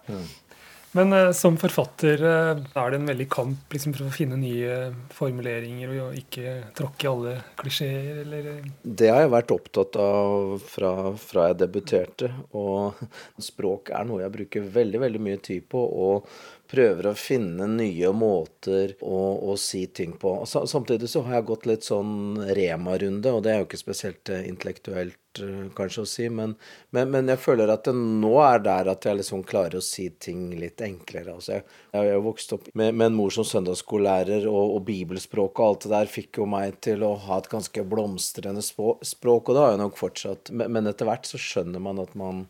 Men 0.96 1.14
uh, 1.14 1.32
som 1.36 1.58
forfatter 1.60 2.22
uh, 2.24 2.58
er 2.58 2.92
det 2.92 3.00
en 3.00 3.10
veldig 3.10 3.28
kamp 3.30 3.74
liksom, 3.74 3.94
for 3.96 4.08
å 4.08 4.14
finne 4.14 4.38
nye 4.40 4.78
formuleringer 5.14 5.94
og 6.06 6.18
ikke 6.18 6.54
tråkke 6.78 7.06
i 7.06 7.10
alle 7.12 7.34
klisjeer, 7.60 8.22
eller? 8.24 8.50
Det 8.82 9.12
har 9.12 9.26
jeg 9.26 9.34
vært 9.36 9.54
opptatt 9.54 10.00
av 10.02 10.56
fra, 10.64 10.94
fra, 11.22 11.50
jeg 11.52 11.60
debuterte. 11.62 12.32
Og 12.58 12.98
språk 13.50 13.92
er 13.94 14.08
noe 14.08 14.24
jeg 14.24 14.36
bruker 14.40 14.72
veldig, 14.80 15.04
veldig 15.06 15.24
mye 15.28 15.42
tid 15.50 15.68
på. 15.70 15.84
og 16.08 16.32
prøver 16.70 17.10
å 17.10 17.16
finne 17.18 17.68
nye 17.72 18.12
måter 18.16 18.96
å, 19.02 19.20
å 19.52 19.58
si 19.62 19.86
ting 19.88 20.18
på. 20.20 20.40
Samtidig 20.48 21.10
så 21.12 21.24
har 21.28 21.40
jeg 21.40 21.50
gått 21.52 21.70
litt 21.70 21.88
sånn 21.88 22.42
Rema-runde, 22.58 23.34
og 23.34 23.46
det 23.46 23.54
er 23.54 23.62
jo 23.62 23.70
ikke 23.70 23.86
spesielt 23.86 24.34
intellektuelt 24.38 25.20
Eh, 25.44 25.70
kanskje 25.76 26.04
å 26.04 26.10
si, 26.10 26.28
men, 26.34 26.56
men, 26.96 27.10
men, 27.14 27.30
jeg 27.32 27.42
føler 27.42 27.72
at 27.72 27.86
det 27.88 27.94
nå 27.98 28.34
er 28.44 28.62
der 28.66 28.90
at 28.92 29.06
jeg 29.06 29.20
liksom 29.20 29.44
klarer 29.48 29.80
å 29.80 29.86
si 29.86 30.08
ting 30.24 30.50
litt 30.60 30.82
enklere. 30.86 31.36
Altså, 31.36 31.58
jeg, 31.58 31.68
jeg 31.94 32.14
jo 32.14 32.24
vokst 32.28 32.56
opp 32.58 32.68
med, 32.74 32.96
med, 32.96 33.10
en 33.10 33.18
mor 33.18 33.34
som 33.34 33.48
søndagsskolelærer, 33.48 34.48
og, 34.50 34.78
og 34.78 34.86
bibelspråk 34.88 35.62
og 35.62 35.68
alt 35.68 35.88
det 35.88 35.94
der 35.94 36.12
fikk 36.18 36.42
jo 36.42 36.50
meg 36.50 36.80
til 36.86 37.06
å 37.06 37.14
ha 37.28 37.42
et 37.42 37.52
ganske 37.52 37.86
blomstrende 37.92 38.64
språk, 38.66 39.44
og 39.48 39.54
det 39.54 39.64
har 39.64 39.76
jeg 39.76 39.84
nok 39.84 40.02
fortsatt. 40.02 40.54
Men, 40.54 40.74
men 40.78 40.92
etter 40.92 41.10
hvert 41.10 41.30
så 41.30 41.42
skjønner 41.42 41.84
man 41.84 42.04
at 42.04 42.18
man 42.18 42.46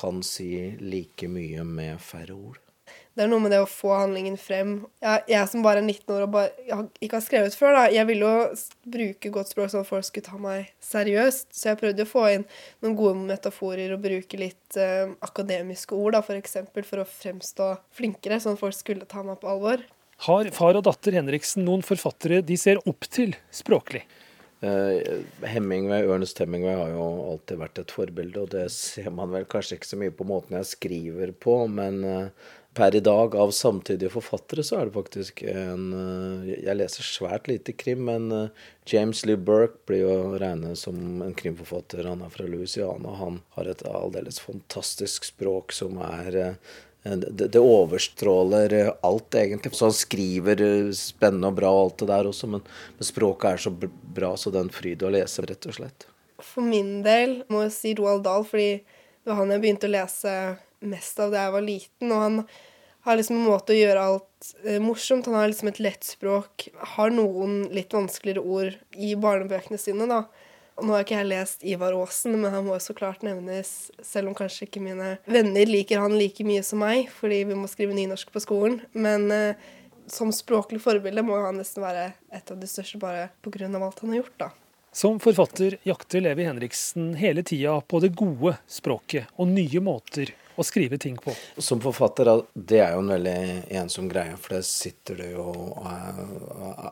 kan 0.00 0.24
si 0.24 0.50
like 0.80 1.28
mye 1.28 1.66
med 1.66 2.00
færre 2.02 2.36
ord. 2.36 2.69
Det 3.20 3.26
er 3.26 3.28
noe 3.34 3.42
med 3.44 3.52
det 3.52 3.58
å 3.60 3.66
få 3.68 3.90
handlingen 3.92 4.38
frem. 4.40 4.70
Jeg, 5.04 5.24
jeg 5.28 5.48
som 5.52 5.60
bare 5.60 5.82
er 5.82 5.84
19 5.84 6.14
år 6.14 6.22
og 6.24 6.30
bare, 6.32 6.84
ikke 7.04 7.18
har 7.18 7.24
skrevet 7.26 7.56
før, 7.58 7.74
da, 7.76 7.82
jeg 7.92 8.08
ville 8.08 8.30
jo 8.30 8.46
bruke 8.94 9.32
godt 9.34 9.50
språk 9.52 9.68
sånn 9.68 9.84
at 9.84 9.90
folk 9.90 10.06
skulle 10.06 10.24
ta 10.24 10.38
meg 10.40 10.70
seriøst. 10.88 11.50
Så 11.52 11.68
jeg 11.68 11.80
prøvde 11.82 12.06
å 12.06 12.08
få 12.08 12.22
inn 12.32 12.46
noen 12.80 12.94
gode 12.96 13.20
metaforer 13.28 13.92
og 13.92 14.00
bruke 14.06 14.40
litt 14.40 14.78
eh, 14.80 15.12
akademiske 15.28 15.92
ord, 15.98 16.16
da, 16.16 16.22
for 16.24 16.40
eksempel, 16.40 16.86
for 16.88 17.02
å 17.02 17.04
fremstå 17.10 17.66
flinkere, 17.98 18.40
sånn 18.40 18.56
at 18.56 18.62
folk 18.62 18.78
skulle 18.78 19.10
ta 19.10 19.20
meg 19.26 19.36
på 19.42 19.50
alvor. 19.52 19.84
Har 20.24 20.48
far 20.56 20.80
og 20.80 20.86
datter 20.88 21.20
Henriksen 21.20 21.68
noen 21.68 21.84
forfattere 21.84 22.40
de 22.40 22.56
ser 22.56 22.80
opp 22.88 23.04
til 23.12 23.36
språklig? 23.52 24.06
Uh, 24.60 25.20
Hemingway, 25.48 26.04
Ernest 26.04 26.40
Hemingway 26.40 26.74
har 26.76 26.90
jo 26.92 27.04
alltid 27.30 27.60
vært 27.62 27.78
et 27.80 27.92
forbilde, 27.96 28.42
og 28.42 28.50
det 28.52 28.66
ser 28.72 29.12
man 29.16 29.32
vel 29.32 29.46
kanskje 29.48 29.78
ikke 29.78 29.88
så 29.88 30.00
mye 30.00 30.12
på 30.12 30.26
måten 30.28 30.58
jeg 30.58 30.68
skriver 30.68 31.32
på, 31.32 31.54
men 31.72 32.02
uh, 32.04 32.50
per 32.80 32.96
i 32.96 33.00
dag 33.00 33.34
av 33.36 33.50
samtidige 33.50 34.08
forfattere, 34.14 34.62
så 34.64 34.78
er 34.78 34.88
det 34.88 34.94
faktisk 34.94 35.42
en 35.44 35.90
eh, 35.92 36.52
Jeg 36.62 36.78
leser 36.78 37.04
svært 37.04 37.48
lite 37.50 37.74
krim, 37.76 38.06
men 38.08 38.30
eh, 38.32 38.68
James 38.88 39.20
Lee 39.28 39.36
Burke 39.36 39.82
blir 39.90 40.00
jo 40.06 40.14
regnet 40.40 40.80
som 40.80 41.20
en 41.20 41.34
krimforfatter. 41.36 42.08
Han 42.08 42.22
er 42.24 42.32
fra 42.32 42.46
Louisiana. 42.48 43.12
Han 43.18 43.42
har 43.58 43.68
et 43.68 43.84
aldeles 43.84 44.40
fantastisk 44.40 45.28
språk 45.28 45.74
som 45.76 46.00
er 46.06 46.38
eh, 46.40 46.54
det, 47.04 47.60
overstråler 47.60 48.78
alt, 49.04 49.36
egentlig. 49.36 49.74
Så 49.76 49.90
han 49.90 49.98
skriver 49.98 50.64
spennende 50.96 51.52
og 51.52 51.60
bra 51.60 51.74
og 51.74 51.82
alt 51.82 52.00
det 52.00 52.10
der 52.14 52.30
også, 52.32 52.48
men 52.56 52.64
språket 53.04 53.50
er 53.50 53.64
så 53.66 53.74
bra, 53.76 54.32
så 54.40 54.48
det 54.48 54.62
er 54.62 54.70
en 54.70 54.72
fryd 54.80 55.04
å 55.04 55.12
lese, 55.12 55.44
rett 55.44 55.68
og 55.68 55.76
slett. 55.82 56.08
For 56.40 56.64
min 56.64 57.02
del 57.04 57.42
må 57.52 57.66
jeg 57.66 57.76
si 57.76 57.94
Roald 58.00 58.24
Dahl, 58.24 58.48
fordi 58.48 58.72
det 58.80 59.34
var 59.34 59.42
han 59.42 59.52
jeg 59.52 59.66
begynte 59.66 59.92
å 59.92 59.96
lese 59.98 60.34
mest 60.80 61.20
av 61.20 61.32
da 61.34 61.44
jeg 61.44 61.56
var 61.58 61.68
liten. 61.68 62.08
Og 62.08 62.24
han 62.24 62.42
har 63.06 63.16
liksom 63.16 63.38
en 63.38 63.48
måte 63.48 63.74
å 63.74 63.78
gjøre 63.78 64.04
alt 64.04 64.52
eh, 64.64 64.80
morsomt. 64.82 65.26
Han 65.30 65.38
har 65.38 65.50
liksom 65.50 65.70
et 65.72 65.80
lett 65.82 66.06
språk. 66.06 66.68
Har 66.96 67.12
noen 67.14 67.64
litt 67.74 67.94
vanskeligere 67.96 68.44
ord 68.44 68.76
i 68.96 69.14
barnebøkene 69.18 69.80
sine, 69.80 70.08
da. 70.10 70.24
Og 70.80 70.86
nå 70.88 70.94
har 70.94 71.04
ikke 71.04 71.18
jeg 71.18 71.28
lest 71.28 71.64
Ivar 71.68 71.92
Aasen, 71.92 72.38
men 72.40 72.54
han 72.54 72.64
må 72.64 72.78
jo 72.78 72.84
så 72.86 72.94
klart 72.96 73.24
nevnes, 73.26 73.90
selv 74.00 74.30
om 74.30 74.36
kanskje 74.36 74.64
ikke 74.64 74.80
mine 74.80 75.18
venner 75.28 75.68
liker 75.68 76.00
han 76.00 76.16
like 76.16 76.44
mye 76.46 76.62
som 76.64 76.80
meg, 76.80 77.10
fordi 77.12 77.42
vi 77.50 77.58
må 77.58 77.68
skrive 77.68 77.96
nynorsk 77.96 78.32
på 78.32 78.40
skolen. 78.40 78.78
Men 78.96 79.28
eh, 79.34 79.68
som 80.10 80.32
språklig 80.32 80.80
forbilde 80.82 81.24
må 81.26 81.36
han 81.44 81.60
nesten 81.60 81.84
være 81.84 82.10
et 82.32 82.52
av 82.52 82.56
de 82.60 82.68
største 82.70 83.00
bare 83.02 83.28
pga. 83.44 83.68
alt 83.68 84.00
han 84.00 84.14
har 84.14 84.22
gjort, 84.22 84.38
da. 84.40 84.50
Som 84.92 85.20
forfatter 85.22 85.76
jakter 85.86 86.24
Levi 86.24 86.48
Henriksen 86.48 87.12
hele 87.14 87.44
tida 87.46 87.76
på 87.80 88.00
det 88.02 88.10
gode 88.18 88.56
språket 88.66 89.28
og 89.36 89.52
nye 89.52 89.80
måter 89.84 90.32
å 90.58 90.64
skrive 90.66 90.98
ting 91.00 91.16
på. 91.20 91.34
Som 91.58 91.82
forfatter, 91.84 92.30
det 92.54 92.80
er 92.82 92.94
jo 92.94 93.02
en 93.04 93.12
veldig 93.14 93.36
ensom 93.80 94.08
greie, 94.10 94.36
for 94.40 94.56
det 94.56 94.62
sitter 94.68 95.20
du 95.20 95.26
jo 95.36 95.46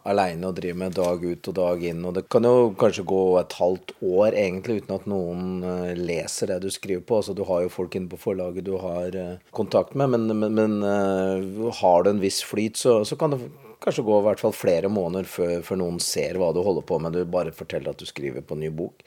aleine 0.08 0.50
og 0.50 0.56
driver 0.58 0.80
med 0.84 0.96
dag 0.98 1.24
ut 1.24 1.50
og 1.50 1.58
dag 1.58 1.84
inn. 1.90 2.04
Og 2.08 2.16
det 2.18 2.26
kan 2.32 2.46
jo 2.46 2.72
kanskje 2.78 3.06
gå 3.08 3.22
et 3.40 3.58
halvt 3.60 3.94
år 4.00 4.38
egentlig 4.38 4.82
uten 4.82 4.96
at 4.98 5.08
noen 5.10 5.46
eh, 5.66 5.94
leser 5.98 6.52
det 6.52 6.60
du 6.64 6.70
skriver 6.72 7.04
på. 7.04 7.20
Altså 7.20 7.36
du 7.36 7.44
har 7.48 7.64
jo 7.64 7.72
folk 7.72 7.96
inne 7.98 8.10
på 8.12 8.20
forlaget 8.20 8.66
du 8.68 8.76
har 8.80 9.16
eh, 9.16 9.38
kontakt 9.54 9.96
med, 9.98 10.14
men, 10.14 10.28
men, 10.38 10.54
men 10.58 10.78
eh, 10.86 11.72
har 11.80 12.04
du 12.04 12.12
en 12.12 12.22
viss 12.22 12.42
flyt, 12.46 12.78
så, 12.80 13.00
så 13.08 13.18
kan 13.18 13.34
det 13.34 13.42
kanskje 13.82 14.04
gå 14.06 14.18
i 14.18 14.26
hvert 14.26 14.42
fall 14.42 14.54
flere 14.56 14.90
måneder 14.90 15.28
før, 15.30 15.58
før, 15.66 15.80
noen 15.80 16.00
ser 16.02 16.38
hva 16.38 16.50
du 16.54 16.62
holder 16.64 16.86
på 16.86 16.98
med. 17.02 17.14
Du 17.14 17.30
bare 17.30 17.54
forteller 17.54 17.94
at 17.94 18.00
du 18.00 18.08
skriver 18.08 18.44
på 18.44 18.56
en 18.56 18.64
ny 18.64 18.72
bok. 18.74 19.04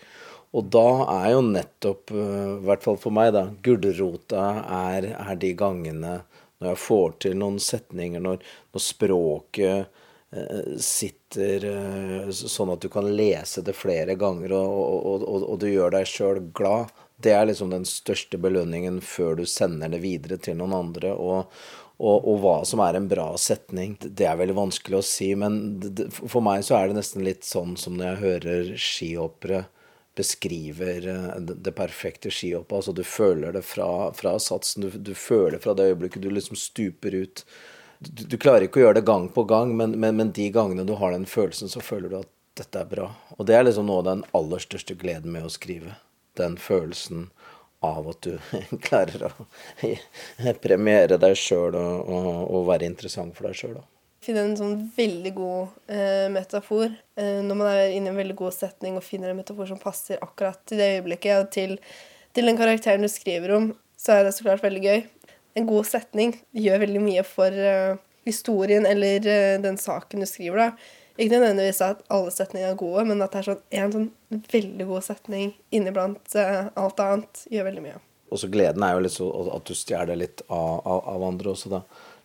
Og 0.52 0.68
da 0.68 0.88
er 1.24 1.30
jo 1.32 1.44
nettopp, 1.48 2.12
eh, 2.12 2.50
i 2.58 2.68
hvert 2.68 2.84
fall 2.84 3.00
for 3.00 3.16
meg, 3.16 3.32
da, 3.36 3.46
gulrota 3.64 4.46
er, 4.68 5.14
er, 5.16 5.36
de 5.40 5.54
gangene 5.58 6.20
når 6.62 6.74
jeg 6.74 6.82
får 6.84 7.14
til 7.24 7.38
noen 7.40 7.60
setninger, 7.64 8.22
når, 8.22 8.42
når 8.76 8.84
språket 8.84 10.02
eh, 10.36 10.74
sitter 10.84 11.68
eh, 11.72 12.34
sånn 12.36 12.74
at 12.76 12.84
du 12.84 12.90
kan 12.92 13.08
lese 13.16 13.64
det 13.66 13.78
flere 13.80 14.18
ganger, 14.20 14.58
og, 14.60 14.76
og, 14.76 15.24
og, 15.24 15.48
og 15.56 15.64
du 15.64 15.70
gjør 15.72 15.96
deg 15.96 16.12
sjøl 16.12 16.44
glad. 16.54 16.92
Det 17.22 17.32
er 17.38 17.48
liksom 17.48 17.72
den 17.72 17.88
største 17.88 18.40
belønningen 18.42 19.00
før 19.06 19.40
du 19.40 19.46
sender 19.48 19.94
det 19.94 20.04
videre 20.04 20.42
til 20.42 20.58
noen 20.60 20.76
andre. 20.76 21.14
Og, 21.16 21.52
og, 22.02 22.16
og, 22.18 22.38
hva 22.44 22.56
som 22.68 22.82
er 22.84 22.98
en 22.98 23.08
bra 23.08 23.30
setning, 23.40 23.94
det 24.02 24.26
er 24.28 24.40
veldig 24.40 24.58
vanskelig 24.58 25.00
å 25.00 25.06
si. 25.06 25.32
Men 25.38 25.62
for 26.20 26.44
meg 26.44 26.66
så 26.68 26.80
er 26.80 26.90
det 26.90 26.98
nesten 26.98 27.24
litt 27.24 27.48
sånn 27.48 27.78
som 27.80 27.96
når 27.96 28.10
jeg 28.10 28.26
hører 28.26 28.74
skihoppere 28.90 29.68
beskriver 30.16 31.08
eh, 31.08 31.42
det 31.42 31.72
perfekte 31.72 32.32
skihoppet. 32.32 32.76
Altså 32.76 32.92
du 32.92 33.04
føler 33.04 33.54
det 33.56 33.62
fra, 33.62 34.14
fra 34.14 34.38
satsen, 34.40 34.88
du, 34.88 34.98
du, 34.98 35.14
føler 35.16 35.60
fra 35.60 35.76
det 35.78 35.92
øyeblikket 35.92 36.22
du 36.22 36.30
liksom 36.30 36.60
stuper 36.60 37.16
ut. 37.16 37.46
Du, 38.00 38.26
du 38.26 38.38
klarer 38.38 38.68
ikke 38.68 38.82
å 38.82 38.86
gjøre 38.88 39.00
det 39.00 39.08
gang 39.08 39.30
på 39.32 39.46
gang, 39.50 39.76
men, 39.78 39.96
men, 40.00 40.18
men, 40.18 40.34
de 40.36 40.50
gangene 40.54 40.86
du 40.88 40.96
har 41.00 41.14
den 41.16 41.28
følelsen, 41.30 41.70
så 41.70 41.84
føler 41.86 42.10
du 42.10 42.20
at 42.22 42.32
dette 42.60 42.82
er 42.82 42.90
bra. 42.90 43.12
Og 43.38 43.48
det 43.48 43.56
er 43.56 43.68
liksom 43.68 43.88
noe 43.88 44.02
av 44.02 44.10
den 44.10 44.26
aller 44.38 44.64
største 44.64 44.98
gleden 45.00 45.32
med 45.34 45.48
å 45.48 45.54
skrive. 45.54 45.96
Den 46.40 46.58
følelsen 46.60 47.30
av 47.82 48.10
at 48.12 48.28
du 48.28 48.36
klarer 48.88 49.30
å 49.30 49.48
premiere 50.66 51.18
deg 51.22 51.38
sjøl 51.40 51.78
og, 51.78 52.12
og, 52.12 52.30
og, 52.52 52.68
være 52.70 52.90
interessant 52.90 53.38
for 53.38 53.50
deg 53.50 53.58
sjøl 53.58 53.80
finne 54.22 54.44
en 54.46 54.58
sånn 54.58 54.76
veldig 54.96 55.32
god 55.34 55.90
eh, 55.90 56.28
metafor. 56.34 56.92
Eh, 57.18 57.40
når 57.46 57.58
man 57.58 57.70
er 57.72 57.96
inne 57.96 58.12
i 58.12 58.14
en 58.14 58.20
veldig 58.20 58.38
god 58.44 58.56
setning 58.56 59.00
og 59.00 59.06
finner 59.06 59.32
en 59.32 59.40
metafor 59.40 59.70
som 59.70 59.82
passer 59.82 60.22
akkurat 60.22 60.62
til 60.70 60.82
det 60.82 60.92
øyeblikket 61.00 61.40
og 61.40 61.50
til, 61.56 61.76
til, 62.36 62.50
den 62.50 62.60
karakteren 62.60 63.06
du 63.06 63.10
skriver 63.12 63.56
om, 63.58 63.72
så 63.98 64.20
er 64.20 64.28
det 64.28 64.36
så 64.38 64.46
klart 64.46 64.64
veldig 64.66 64.84
gøy. 64.86 65.04
En 65.58 65.68
god 65.68 65.90
setning 65.90 66.36
gjør 66.56 66.84
veldig 66.86 67.04
mye 67.04 67.26
for 67.28 67.50
eh, 67.74 67.98
historien 68.30 68.86
eller 68.86 69.26
eh, 69.26 69.58
den 69.64 69.82
saken 69.82 70.22
du 70.22 70.30
skriver. 70.30 70.68
da. 70.68 70.98
Ikke 71.18 71.36
nødvendigvis 71.36 71.82
at 71.86 72.06
alle 72.14 72.32
setninger 72.34 72.70
er 72.70 72.78
gode, 72.80 73.04
men 73.10 73.26
at 73.26 73.34
det 73.34 73.42
er 73.42 73.50
sånn, 73.50 73.66
en 73.82 73.96
sånn 73.96 74.46
veldig 74.54 74.88
god 74.90 75.06
setning 75.06 75.52
inniblant 75.76 76.38
uh, 76.40 76.72
alt 76.80 77.02
annet, 77.04 77.42
gjør 77.52 77.68
veldig 77.68 77.84
mye. 77.84 78.00
Også 78.32 78.48
gleden 78.50 78.86
er 78.88 78.96
jo 78.96 79.04
litt 79.04 79.14
så 79.18 79.28
at 79.58 79.68
du 79.68 79.76
stjeler 79.76 80.18
litt 80.18 80.42
av, 80.48 80.80
av, 80.80 81.02
av 81.12 81.26
andre 81.28 81.52
også, 81.52 81.74
da. 81.74 81.82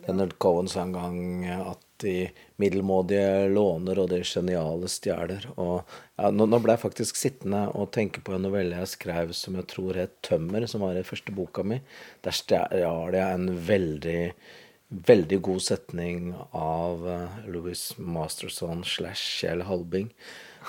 Leonard 0.07 0.37
Cohen 0.39 0.71
sa 0.71 0.85
en 0.85 0.95
gang 0.95 1.19
at 1.51 1.83
de 2.03 2.29
middelmådige 2.61 3.49
låner, 3.53 4.01
og 4.03 4.11
de 4.11 4.21
geniale 4.27 4.91
stjeler. 4.91 5.49
Og 5.57 5.81
ja, 6.17 6.31
nå, 6.31 6.49
nå, 6.49 6.61
ble 6.63 6.77
jeg 6.77 6.85
faktisk 6.85 7.19
sittende 7.21 7.67
og 7.75 7.91
tenke 7.97 8.23
på 8.25 8.37
en 8.37 8.47
novelle 8.47 8.79
jeg 8.83 8.93
skrev 8.95 9.35
som 9.37 9.59
jeg 9.59 9.69
tror 9.73 9.99
het 10.03 10.15
'Tømmer', 10.23 10.67
som 10.67 10.85
var 10.85 10.97
i 10.97 11.07
første 11.07 11.33
boka 11.33 11.63
mi. 11.63 11.81
Der 12.23 12.37
stjal 12.37 13.15
jeg 13.15 13.27
en 13.27 13.51
veldig 13.67 14.33
veldig 14.89 15.41
god 15.43 15.63
setning 15.63 16.35
av 16.55 17.03
uh, 17.03 17.39
Louis 17.51 17.81
Masterson 17.99 18.85
slash 18.85 19.41
Kjell 19.41 19.65
Halbing. 19.67 20.13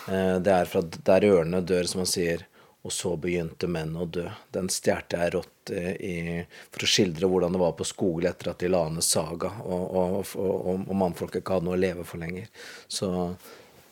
Uh, 0.07 0.39
det 0.41 0.53
er 0.53 0.65
fra 0.65 0.81
'Der 0.81 1.27
ørene 1.29 1.61
dør', 1.61 1.87
som 1.87 2.01
han 2.01 2.09
sier. 2.09 2.47
Og 2.85 2.93
så 2.93 3.13
begynte 3.19 3.67
menn 3.67 3.95
å 3.99 4.05
dø. 4.05 4.27
Den 4.53 4.69
stjal 4.71 5.07
jeg 5.11 5.33
rått 5.33 5.71
i, 5.73 6.43
for 6.71 6.85
å 6.85 6.89
skildre 6.89 7.27
hvordan 7.27 7.55
det 7.55 7.61
var 7.61 7.73
på 7.75 7.87
skolen 7.87 8.29
etter 8.29 8.53
at 8.53 8.61
de 8.63 8.69
la 8.71 8.85
ned 8.91 9.03
Saga, 9.03 9.49
og, 9.65 9.85
og, 9.97 10.35
og, 10.39 10.83
og 10.85 10.93
mannfolket 10.95 11.41
ikke 11.41 11.57
hadde 11.57 11.67
noe 11.67 11.75
å 11.75 11.81
leve 11.81 12.05
for 12.07 12.21
lenger. 12.21 12.47
Så 12.87 13.09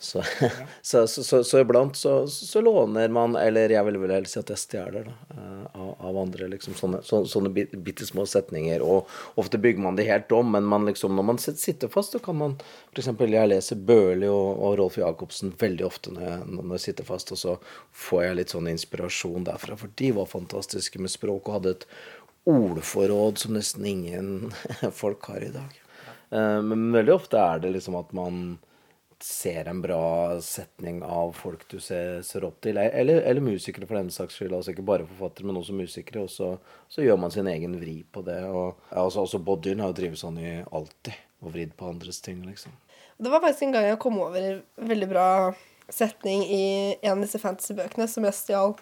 så, 0.82 1.08
så, 1.08 1.24
så, 1.24 1.44
så, 1.44 1.60
iblant 1.60 1.96
så, 1.98 2.62
låner 2.62 3.10
man, 3.10 3.36
eller 3.36 3.70
jeg 3.74 3.86
vil 3.88 4.00
vel 4.02 4.14
helst 4.16 4.36
si 4.36 4.42
at 4.42 4.52
jeg 4.54 4.62
stjeler 4.62 5.08
eh, 5.10 5.64
av, 5.74 5.92
av, 6.00 6.20
andre. 6.22 6.50
liksom 6.52 6.76
Sånne, 6.78 7.02
sånne 7.04 7.52
bitte 7.52 8.08
små 8.08 8.26
setninger. 8.30 8.84
Og 8.86 9.10
ofte 9.42 9.60
bygger 9.62 9.84
man 9.86 10.00
det 10.00 10.08
helt 10.10 10.32
om, 10.36 10.52
men 10.56 10.68
man 10.70 10.88
liksom, 10.90 11.16
når 11.18 11.30
man 11.32 11.42
sitter 11.42 11.92
fast, 11.92 12.16
så 12.16 12.24
kan 12.24 12.40
man 12.42 12.58
f.eks. 12.94 13.12
Jeg 13.36 13.52
leser 13.52 13.82
Børli 13.88 14.30
og, 14.32 14.50
og, 14.56 14.76
Rolf 14.82 15.00
Jacobsen 15.02 15.56
veldig 15.60 15.88
ofte 15.88 16.14
når 16.16 16.28
jeg, 16.28 16.42
når 16.56 16.76
jeg, 16.78 16.86
sitter 16.90 17.08
fast, 17.08 17.34
og 17.36 17.42
så 17.42 17.58
får 18.06 18.28
jeg 18.28 18.40
litt 18.42 18.54
sånn 18.56 18.70
inspirasjon 18.72 19.48
derfra. 19.48 19.80
For 19.80 19.94
de 20.02 20.12
var 20.20 20.30
fantastiske 20.32 21.02
med 21.02 21.14
språk 21.14 21.50
og 21.50 21.60
hadde 21.60 21.76
et 21.78 21.90
ordforråd 22.46 23.42
som 23.42 23.56
nesten 23.58 23.86
ingen 23.90 24.54
folk 25.02 25.26
har 25.32 25.44
i 25.44 25.52
dag. 25.54 25.82
Eh, 26.30 26.62
men 26.62 26.92
veldig 26.94 27.14
ofte 27.16 27.42
er 27.42 27.62
det 27.64 27.74
liksom 27.76 27.98
at 28.00 28.14
man 28.16 28.58
ser 29.26 29.66
en 29.66 29.82
bra 29.82 30.42
setning 30.42 31.00
av 31.04 31.32
folk 31.34 31.64
du 31.72 31.80
ser, 31.82 32.22
ser 32.22 32.46
opp 32.46 32.60
til. 32.62 32.78
Eller, 32.78 33.24
eller, 33.26 33.42
musikere, 33.42 33.88
for 33.90 33.98
den 33.98 34.12
saks 34.14 34.38
skyld. 34.38 34.54
Altså 34.54 34.76
ikke 34.76 34.86
bare 34.86 35.08
forfattere, 35.10 35.48
men 35.50 35.58
også 35.58 35.74
musikere. 35.74 36.26
Og 36.28 36.30
så, 36.30 37.02
gjør 37.02 37.18
man 37.18 37.34
sin 37.34 37.50
egen 37.50 37.74
vri 37.82 37.98
på 38.06 38.22
det. 38.28 38.38
Og, 38.46 38.84
altså, 38.92 39.26
også 39.26 39.42
Bob 39.42 39.64
Dylan 39.66 39.82
har 39.82 39.94
jo 39.94 39.98
drevet 40.02 40.22
sånn 40.22 40.38
i 40.44 40.60
alltid. 40.62 41.18
Og 41.42 41.56
vridd 41.56 41.74
på 41.78 41.90
andres 41.90 42.22
ting, 42.26 42.44
liksom. 42.46 42.76
Det 43.18 43.32
var 43.32 43.42
faktisk 43.42 43.66
en 43.66 43.74
gang 43.76 43.90
jeg 43.90 44.02
kom 44.04 44.22
over 44.22 44.46
en 44.52 44.90
veldig 44.92 45.10
bra 45.10 45.30
setning 45.90 46.44
i 46.46 46.66
en 46.96 47.16
av 47.16 47.26
disse 47.26 47.42
fantasybøkene 47.42 48.08
som 48.12 48.26
jeg 48.28 48.38
stjal 48.38 48.78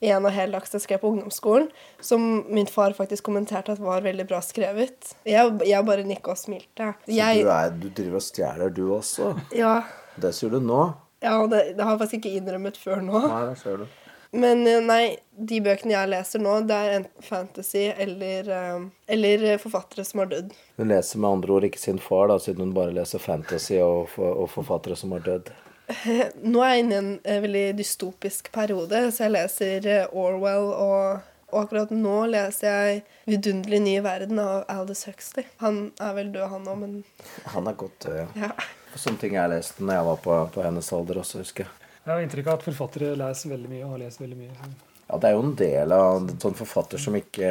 en 0.00 0.26
og 0.28 0.34
hel 0.34 0.52
dags 0.54 0.74
jeg 0.74 0.84
skrev 0.84 1.00
på 1.02 1.10
ungdomsskolen, 1.14 1.68
som 2.00 2.26
min 2.54 2.70
far 2.70 2.94
faktisk 2.94 3.26
kommenterte 3.26 3.74
at 3.74 3.82
var 3.82 4.04
veldig 4.06 4.28
bra 4.28 4.40
skrevet. 4.44 5.14
Jeg, 5.26 5.54
jeg 5.66 5.86
bare 5.88 6.06
nikka 6.06 6.34
og 6.36 6.40
smilte. 6.40 6.92
Jeg, 7.10 7.42
så 7.42 7.48
du, 7.48 7.54
er, 7.56 7.72
du 7.74 7.88
driver 7.90 8.20
og 8.20 8.26
stjeler, 8.28 8.74
du 8.74 8.84
også? 8.94 9.32
Ja. 9.58 9.80
Det 10.18 10.34
sier 10.34 10.54
du 10.54 10.60
nå? 10.62 10.82
Ja, 11.22 11.40
det, 11.50 11.72
det 11.74 11.82
har 11.82 11.96
jeg 11.96 12.04
faktisk 12.04 12.20
ikke 12.20 12.38
innrømmet 12.38 12.78
før 12.78 13.02
nå. 13.02 13.24
Nei, 13.26 13.42
det 13.50 13.58
ser 13.62 13.82
du. 13.82 13.88
Men 14.30 14.66
eh, 14.68 14.80
nei, 14.84 15.02
de 15.32 15.60
bøkene 15.64 15.94
jeg 15.94 16.10
leser 16.12 16.42
nå, 16.44 16.58
det 16.68 16.76
er 16.76 16.96
enten 16.98 17.24
fantasy 17.24 17.86
eller, 17.94 18.50
uh, 18.52 18.82
eller 19.08 19.46
forfattere 19.62 20.04
som 20.04 20.20
har 20.22 20.28
dødd. 20.34 20.52
Hun 20.78 20.92
leser 20.92 21.22
med 21.22 21.38
andre 21.38 21.54
ord 21.56 21.66
ikke 21.68 21.80
sin 21.80 22.00
far, 22.02 22.28
da, 22.28 22.36
siden 22.42 22.66
hun 22.66 22.74
bare 22.76 22.92
leser 22.94 23.22
fantasy 23.22 23.80
og, 23.80 24.12
og 24.20 24.46
forfattere 24.52 24.98
som 25.00 25.16
har 25.16 25.24
dødd. 25.24 25.50
Nå 26.52 26.62
er 26.64 26.74
jeg 26.74 26.84
inne 26.84 26.94
i 26.94 27.00
en 27.00 27.10
eh, 27.24 27.40
veldig 27.44 27.64
dystopisk 27.78 28.52
periode, 28.54 29.06
så 29.14 29.26
jeg 29.26 29.36
leser 29.36 29.88
eh, 29.88 30.14
Orwell 30.16 30.72
og 30.74 31.26
og 31.48 31.62
akkurat 31.62 31.92
nå 31.96 32.16
leser 32.28 32.66
jeg 32.68 33.04
'Vidunderlig 33.24 33.78
ny 33.80 33.94
verden' 34.04 34.40
av 34.42 34.66
Aldous 34.68 35.06
Huxley. 35.08 35.46
Han 35.64 35.92
er 36.00 36.12
vel 36.16 36.32
død, 36.32 36.48
han 36.48 36.68
òg, 36.68 36.76
men 36.82 37.04
Han 37.54 37.68
er 37.68 37.72
godt 37.72 38.04
død, 38.04 38.16
ja. 38.20 38.26
ja. 38.36 38.50
Sånne 38.94 39.20
ting 39.22 39.36
jeg 39.36 39.52
leste 39.52 39.84
når 39.84 39.94
jeg 39.94 40.08
var 40.10 40.20
på, 40.26 40.36
på 40.52 40.64
hennes 40.64 40.92
alder 40.92 41.22
også, 41.22 41.40
husker 41.40 41.64
jeg. 41.64 41.88
Jeg 42.04 42.12
har 42.12 42.24
inntrykk 42.24 42.46
av 42.48 42.58
at 42.58 42.68
forfattere 42.68 43.16
leser 43.20 43.52
veldig 43.52 43.72
mye 43.72 43.84
og 43.86 43.94
har 43.94 44.04
lest 44.04 44.20
veldig 44.20 44.38
mye. 44.42 44.70
Ja, 45.08 45.16
det 45.16 45.28
er 45.30 45.38
jo 45.38 45.44
en 45.46 45.54
del 45.56 45.92
av 45.96 46.18
en 46.18 46.40
sånn 46.42 46.56
forfatter 46.56 47.00
som 47.00 47.14
ikke, 47.16 47.48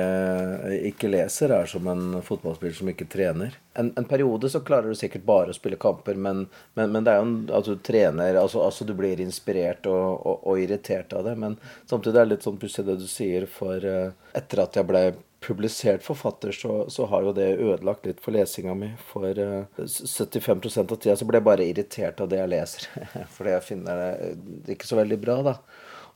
ikke, 0.91 1.09
leser, 1.09 1.49
er 1.55 1.65
som 1.65 1.87
en 1.89 2.19
fotballspiller 2.21 2.75
som 2.77 2.91
ikke 2.91 3.07
trener. 3.09 3.55
En, 3.73 3.89
en, 3.97 4.05
periode 4.05 4.51
så 4.53 4.61
klarer 4.65 4.93
du 4.93 4.97
sikkert 4.99 5.25
bare 5.25 5.49
å 5.49 5.57
spille 5.57 5.79
kamper, 5.81 6.19
men, 6.21 6.43
men, 6.77 6.93
men 6.93 7.07
det 7.07 7.15
er 7.15 7.23
jo 7.23 7.57
at 7.57 7.65
du 7.65 7.79
trener 7.81 8.37
altså, 8.37 8.61
altså, 8.61 8.85
du 8.85 8.93
blir 8.97 9.23
inspirert 9.23 9.89
og, 9.89 10.05
og, 10.21 10.43
og, 10.43 10.59
irritert 10.61 11.15
av 11.17 11.25
det. 11.25 11.33
Men 11.41 11.55
samtidig 11.89 12.13
er 12.13 12.29
det 12.29 12.35
litt 12.35 12.45
sånn 12.45 12.61
pussig 12.61 12.85
det 12.85 12.99
du 13.01 13.07
sier, 13.09 13.49
for 13.49 13.89
uh, 13.89 14.13
etter 14.37 14.61
at 14.61 14.77
jeg 14.77 14.89
ble 14.93 15.03
publisert 15.47 16.05
forfatter, 16.05 16.53
så, 16.53 16.83
så, 16.93 17.09
har 17.09 17.25
jo 17.25 17.33
det 17.33 17.49
ødelagt 17.55 18.05
litt 18.05 18.21
for 18.21 18.37
lesinga 18.37 18.77
mi. 18.77 18.91
For 19.09 19.33
uh, 19.33 19.81
75% 19.81 20.93
av 20.93 21.01
tida 21.01 21.17
så 21.17 21.25
ble 21.25 21.41
jeg 21.41 21.49
bare 21.49 21.65
irritert 21.73 22.21
av 22.21 22.29
det 22.29 22.43
jeg 22.43 22.53
leser. 22.53 22.87
Fordi 23.39 23.57
jeg 23.57 23.67
finner 23.73 24.05
det 24.45 24.77
ikke 24.77 24.93
så 24.93 25.01
veldig 25.01 25.21
bra, 25.25 25.41
da. 25.53 25.57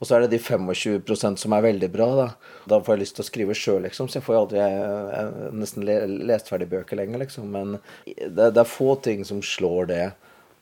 Og 0.01 0.07
så 0.07 0.17
er 0.17 0.25
det 0.25 0.31
de 0.33 0.41
25% 0.41 1.37
som 1.37 1.53
er 1.53 1.67
veldig 1.67 1.91
bra. 1.93 2.09
Da 2.17 2.27
Da 2.65 2.81
får 2.81 2.95
jeg 2.95 3.03
lyst 3.03 3.15
til 3.19 3.25
å 3.25 3.29
skrive 3.29 3.57
sjøl, 3.57 3.83
liksom. 3.85 4.09
Så 4.09 4.17
jeg 4.17 4.25
får 4.25 4.39
aldri 4.39 4.57
jeg, 4.57 4.81
jeg, 4.81 5.53
nesten 5.61 5.85
lest 6.25 6.49
ferdig 6.49 6.71
bøker 6.71 6.97
lenger, 6.97 7.21
liksom. 7.21 7.53
Men 7.53 7.77
det, 8.07 8.49
det, 8.49 8.57
er 8.57 8.69
få 8.69 8.95
ting 9.05 9.21
som 9.27 9.43
slår 9.45 9.91
det 9.93 10.03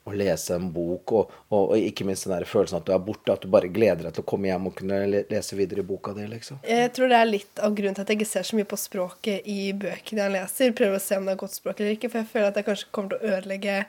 å 0.10 0.14
lese 0.16 0.56
en 0.58 0.70
bok, 0.74 1.12
og, 1.14 1.32
og, 1.52 1.72
og, 1.72 1.76
ikke 1.78 2.06
minst 2.08 2.26
den 2.26 2.34
der 2.34 2.48
følelsen 2.50 2.80
at 2.80 2.88
du 2.88 2.94
er 2.96 3.02
borte, 3.04 3.36
at 3.36 3.44
du 3.44 3.52
bare 3.52 3.70
gleder 3.72 4.08
deg 4.08 4.16
til 4.18 4.26
å 4.26 4.30
komme 4.32 4.50
hjem 4.50 4.70
og 4.70 4.76
kunne 4.80 5.24
lese 5.30 5.58
videre 5.60 5.84
i 5.84 5.88
boka 5.88 6.16
di. 6.18 6.26
Liksom. 6.32 6.62
Jeg 6.68 6.92
tror 6.96 7.12
det 7.12 7.20
er 7.20 7.30
litt 7.30 7.64
av 7.64 7.76
grunnen 7.78 7.96
til 7.96 8.04
at 8.04 8.12
jeg 8.12 8.20
ikke 8.20 8.32
ser 8.32 8.48
så 8.50 8.60
mye 8.60 8.70
på 8.70 8.80
språket 8.80 9.48
i 9.48 9.60
bøkene 9.78 10.26
jeg 10.26 10.36
leser. 10.36 10.76
Prøver 10.76 11.00
å 11.00 11.04
se 11.04 11.20
om 11.20 11.28
det 11.28 11.36
er 11.36 11.44
godt 11.46 11.56
språk 11.56 11.80
eller 11.80 11.96
ikke, 11.96 12.12
for 12.12 12.24
jeg 12.24 12.32
føler 12.34 12.52
at 12.52 12.60
jeg 12.60 12.70
kanskje 12.72 12.94
kommer 12.96 13.14
til 13.14 13.20
å 13.22 13.36
ødelegge 13.38 13.82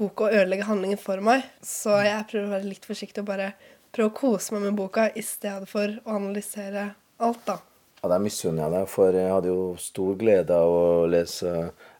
boka 0.00 0.28
og 0.28 0.34
ødelegge 0.40 0.68
handlingen 0.68 1.00
for 1.00 1.22
meg. 1.24 1.46
Så 1.64 1.98
jeg 2.04 2.28
prøver 2.30 2.50
å 2.50 2.56
være 2.56 2.70
litt 2.70 2.86
forsiktig 2.88 3.24
og 3.24 3.30
bare 3.32 3.52
prøve 3.92 4.12
å 4.12 4.16
kose 4.16 4.54
meg 4.56 4.66
med 4.68 4.78
boka 4.80 5.10
i 5.14 5.24
stedet 5.26 5.68
for 5.70 6.00
å 6.04 6.16
analysere 6.16 6.92
alt, 7.22 7.44
da. 7.46 7.60
Ja, 8.02 8.08
Der 8.10 8.18
misunner 8.18 8.64
jeg 8.64 8.74
deg, 8.74 8.86
for 8.90 9.14
jeg 9.14 9.30
hadde 9.30 9.50
jo 9.52 9.66
stor 9.78 10.16
glede 10.18 10.56
av 10.58 10.72
å 10.74 10.86
lese 11.06 11.52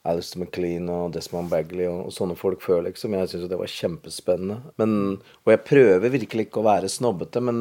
Alistair 0.02 0.40
MacLean 0.42 0.88
og 0.90 1.12
Desmond 1.14 1.46
Bagley 1.52 1.86
og, 1.86 2.08
og 2.08 2.14
sånne 2.16 2.34
folk 2.34 2.64
før, 2.64 2.80
liksom. 2.88 3.14
Jeg 3.14 3.30
syns 3.30 3.44
jo 3.44 3.50
det 3.52 3.58
var 3.60 3.70
kjempespennende. 3.70 4.72
Men, 4.82 4.96
og 5.44 5.52
jeg 5.52 5.60
prøver 5.68 6.14
virkelig 6.16 6.48
ikke 6.48 6.58
å 6.58 6.66
være 6.66 6.90
snobbete, 6.90 7.44
men, 7.46 7.60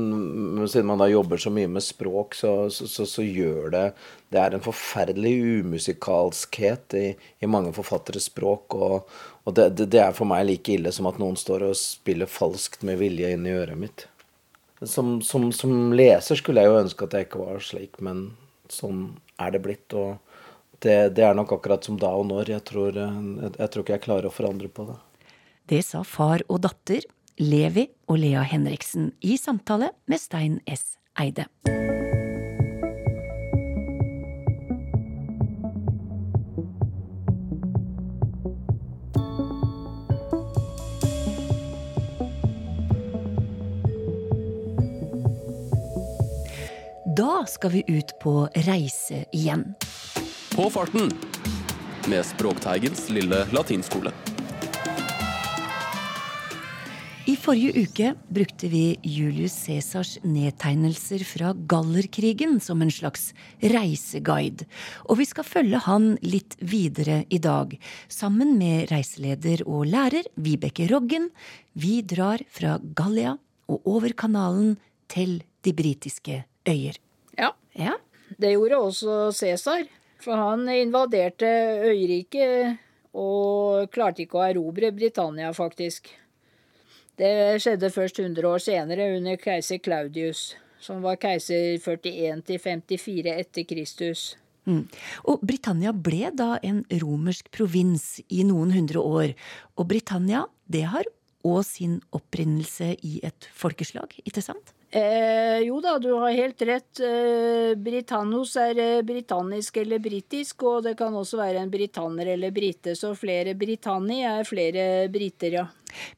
men 0.57 0.71
siden 0.71 0.89
man 0.89 1.03
da 1.03 1.11
jobber 1.11 1.43
så 1.43 1.53
mye 1.53 1.69
med 1.69 1.85
språk, 1.85 2.33
så, 2.39 2.55
så, 2.73 2.89
så, 2.89 3.05
så 3.05 3.27
gjør 3.27 3.69
det 3.75 3.85
Det 4.33 4.41
er 4.41 4.57
en 4.57 4.65
forferdelig 4.65 5.35
umusikalskhet 5.61 6.97
i, 6.97 7.07
i 7.45 7.51
mange 7.51 7.75
forfatteres 7.77 8.31
språk, 8.31 8.73
og, 8.73 9.13
og 9.45 9.53
det, 9.59 9.69
det, 9.77 9.91
det 9.93 10.01
er 10.01 10.17
for 10.17 10.25
meg 10.33 10.47
like 10.49 10.73
ille 10.73 10.89
som 10.95 11.05
at 11.11 11.21
noen 11.21 11.37
står 11.37 11.69
og 11.69 11.77
spiller 11.77 12.31
falskt 12.41 12.81
med 12.89 12.97
vilje 13.05 13.35
inn 13.35 13.45
i 13.45 13.53
øret 13.53 13.77
mitt. 13.85 14.07
Som, 14.81 15.19
som, 15.21 15.51
som, 15.53 15.93
leser 15.93 16.39
skulle 16.39 16.63
jeg 16.63 16.71
jo 16.71 16.79
ønske 16.79 17.05
at 17.05 17.13
jeg 17.13 17.27
ikke 17.27 17.43
var 17.43 17.61
slik, 17.61 17.99
men 18.01 18.31
sånn 18.71 19.11
er 19.41 19.53
det 19.53 19.61
blitt. 19.61 19.93
Og 19.93 20.17
det, 20.81 21.13
det 21.17 21.25
er 21.27 21.37
nok 21.37 21.53
akkurat 21.57 21.85
som 21.85 21.99
da 22.01 22.13
og 22.17 22.25
når. 22.31 22.53
Jeg 22.55 22.65
tror, 22.71 22.97
jeg, 22.97 23.53
jeg 23.57 23.73
tror 23.73 23.85
ikke 23.85 23.97
jeg 23.97 24.05
klarer 24.07 24.29
å 24.29 24.33
forandre 24.33 24.71
på 24.73 24.87
det. 24.89 24.97
Det 25.71 25.83
sa 25.85 26.01
far 26.07 26.43
og 26.49 26.63
datter, 26.65 27.05
Levi 27.41 27.87
og 28.09 28.19
Lea 28.21 28.41
Henriksen, 28.45 29.13
i 29.21 29.37
samtale 29.39 29.93
med 30.09 30.21
Stein 30.21 30.59
S. 30.67 30.97
Eide. 31.21 31.47
Da 47.17 47.45
skal 47.47 47.71
vi 47.71 47.83
ut 47.87 48.11
på 48.21 48.45
reise 48.67 49.25
igjen. 49.33 49.63
På 50.55 50.69
farten 50.71 51.09
med 52.07 52.25
Språkteigens 52.25 53.09
lille 53.09 53.41
latinskole. 53.51 54.13
I 57.27 57.33
forrige 57.35 57.83
uke 57.83 58.11
brukte 58.29 58.69
vi 58.71 58.83
Julius 59.03 59.57
Cæsars 59.65 60.13
nedtegnelser 60.23 61.25
fra 61.27 61.51
Gallerkrigen 61.53 62.61
som 62.63 62.85
en 62.85 62.93
slags 62.93 63.33
reiseguide. 63.59 64.69
Og 65.09 65.19
vi 65.19 65.27
skal 65.27 65.47
følge 65.47 65.81
han 65.83 66.13
litt 66.23 66.55
videre 66.61 67.25
i 67.27 67.41
dag, 67.43 67.75
sammen 68.07 68.55
med 68.61 68.87
reiseleder 68.93 69.65
og 69.65 69.89
lærer 69.89 70.31
Vibeke 70.37 70.87
Roggen. 70.93 71.27
Vi 71.73 71.99
drar 72.05 72.45
fra 72.47 72.77
Gallia 72.79 73.35
og 73.67 73.91
over 73.97 74.15
kanalen 74.15 74.77
til 75.11 75.41
de 75.65 75.75
britiske 75.75 76.43
øyer. 76.67 76.97
Ja. 77.37 77.51
ja. 77.77 77.97
Det 78.37 78.53
gjorde 78.55 78.77
også 78.77 79.31
Cæsar. 79.35 79.87
For 80.21 80.37
han 80.37 80.67
invaderte 80.69 81.49
øyriket 81.89 82.77
og 83.17 83.89
klarte 83.91 84.23
ikke 84.23 84.37
å 84.39 84.47
erobre 84.47 84.91
Britannia, 84.93 85.49
faktisk. 85.53 86.11
Det 87.17 87.61
skjedde 87.61 87.91
først 87.93 88.21
100 88.21 88.47
år 88.47 88.61
senere, 88.61 89.09
under 89.17 89.39
keiser 89.41 89.81
Claudius, 89.83 90.53
som 90.81 91.01
var 91.03 91.19
keiser 91.21 91.81
41 91.81 92.45
til 92.47 92.61
54 92.61 93.33
etter 93.33 93.67
Kristus. 93.67 94.35
Mm. 94.69 94.85
Og 95.25 95.41
Britannia 95.41 95.91
ble 95.91 96.29
da 96.37 96.55
en 96.63 96.83
romersk 97.01 97.49
provins 97.53 98.21
i 98.29 98.45
noen 98.47 98.73
hundre 98.75 99.01
år. 99.01 99.33
Og 99.75 99.89
Britannia, 99.89 100.45
det 100.69 100.85
har 100.93 101.09
òg 101.41 101.63
sin 101.65 101.97
opprinnelse 102.13 102.93
i 103.01 103.17
et 103.25 103.49
folkeslag, 103.57 104.13
ikke 104.23 104.45
sant? 104.45 104.75
Eh, 104.91 105.61
jo 105.63 105.77
da, 105.79 105.93
du 106.03 106.09
har 106.19 106.33
helt 106.35 106.61
rett. 106.67 106.99
Eh, 106.99 107.77
Britannos 107.79 108.57
er 108.59 108.79
eh, 108.81 109.03
britannisk 109.07 109.77
eller 109.79 110.01
britisk, 110.03 110.65
og 110.67 110.83
det 110.83 110.97
kan 110.99 111.15
også 111.15 111.39
være 111.39 111.61
en 111.63 111.71
britaner 111.71 112.33
eller 112.33 112.51
brite, 112.51 112.97
så 112.99 113.13
flere 113.15 113.55
Britanni 113.55 114.19
er 114.27 114.43
flere 114.47 115.07
briter, 115.13 115.55
ja. 115.61 115.63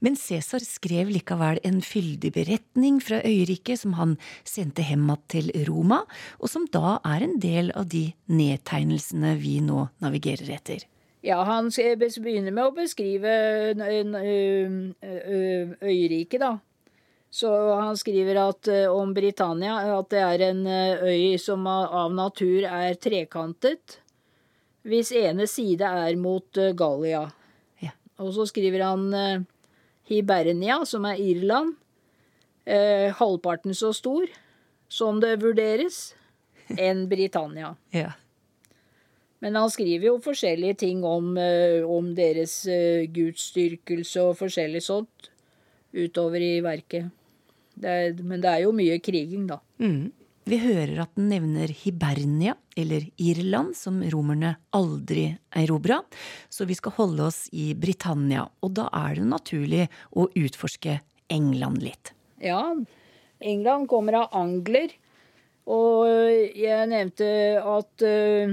Men 0.02 0.18
Cæsar 0.18 0.66
skrev 0.66 1.10
likevel 1.14 1.62
en 1.66 1.80
fyldig 1.86 2.34
beretning 2.34 2.98
fra 3.02 3.22
øyriket 3.26 3.82
som 3.82 3.94
han 3.98 4.18
sendte 4.42 4.86
hjem 4.86 5.06
igjen 5.06 5.24
til 5.30 5.54
Roma, 5.70 6.02
og 6.42 6.50
som 6.50 6.66
da 6.74 6.98
er 7.14 7.28
en 7.28 7.38
del 7.42 7.70
av 7.78 7.86
de 7.94 8.08
nedtegnelsene 8.26 9.38
vi 9.38 9.60
nå 9.66 9.86
navigerer 10.02 10.50
etter. 10.58 10.90
Ja, 11.24 11.44
han 11.48 11.70
begynner 11.70 12.52
med 12.52 12.66
å 12.66 12.76
beskrive 12.76 13.32
øyriket, 15.82 16.42
da. 16.42 16.58
Så 17.34 17.50
han 17.74 17.98
skriver 17.98 18.38
at, 18.38 18.68
eh, 18.68 18.92
om 18.94 19.10
Britannia 19.14 19.80
at 19.96 20.12
det 20.14 20.20
er 20.22 20.42
en 20.52 20.68
eh, 20.70 21.02
øy 21.02 21.40
som 21.42 21.66
av 21.66 22.12
natur 22.14 22.68
er 22.70 22.94
trekantet, 23.02 23.96
hvis 24.86 25.10
ene 25.18 25.48
side 25.50 25.88
er 25.88 26.14
mot 26.22 26.60
eh, 26.62 26.76
Gallia. 26.78 27.24
Ja. 27.82 27.96
Og 28.22 28.36
så 28.36 28.46
skriver 28.52 28.84
han 28.86 29.48
Hibernia, 30.06 30.84
som 30.86 31.08
er 31.10 31.18
Irland, 31.24 31.74
eh, 32.70 33.10
halvparten 33.18 33.74
så 33.74 33.90
stor, 33.98 34.30
som 34.86 35.18
det 35.24 35.40
vurderes, 35.42 36.14
enn 36.78 37.08
Britannia. 37.10 37.74
Ja. 38.04 38.12
Men 39.44 39.58
han 39.60 39.74
skriver 39.74 40.06
jo 40.08 40.20
forskjellige 40.24 40.78
ting 40.86 41.02
om, 41.04 41.34
om 41.84 42.06
deres 42.16 42.54
gudsdyrkelse 43.12 44.22
og 44.24 44.38
forskjellig 44.40 44.80
sånt 44.86 45.28
utover 45.92 46.40
i 46.40 46.54
verket. 46.64 47.12
Det 47.74 47.90
er, 47.90 48.20
men 48.22 48.44
det 48.44 48.52
er 48.52 48.66
jo 48.66 48.74
mye 48.76 49.00
kriging, 49.04 49.48
da. 49.50 49.60
Mm. 49.82 50.12
Vi 50.44 50.58
hører 50.60 51.06
at 51.06 51.14
den 51.16 51.30
nevner 51.32 51.72
Hibernia, 51.72 52.58
eller 52.76 53.06
Irland, 53.22 53.78
som 53.80 54.02
romerne 54.12 54.58
aldri 54.76 55.30
erobra, 55.56 56.02
så 56.52 56.68
vi 56.68 56.76
skal 56.76 56.96
holde 56.98 57.30
oss 57.30 57.46
i 57.56 57.72
Britannia. 57.80 58.44
Og 58.60 58.74
da 58.76 58.90
er 59.06 59.22
det 59.22 59.30
naturlig 59.30 59.88
å 60.12 60.28
utforske 60.28 60.98
England 61.32 61.80
litt. 61.86 62.12
Ja, 62.44 62.76
England 63.40 63.88
kommer 63.92 64.20
av 64.24 64.36
angler. 64.36 64.92
Og 65.72 66.12
jeg 66.60 66.92
nevnte 66.92 67.28
at, 67.64 68.04
eh, 68.04 68.52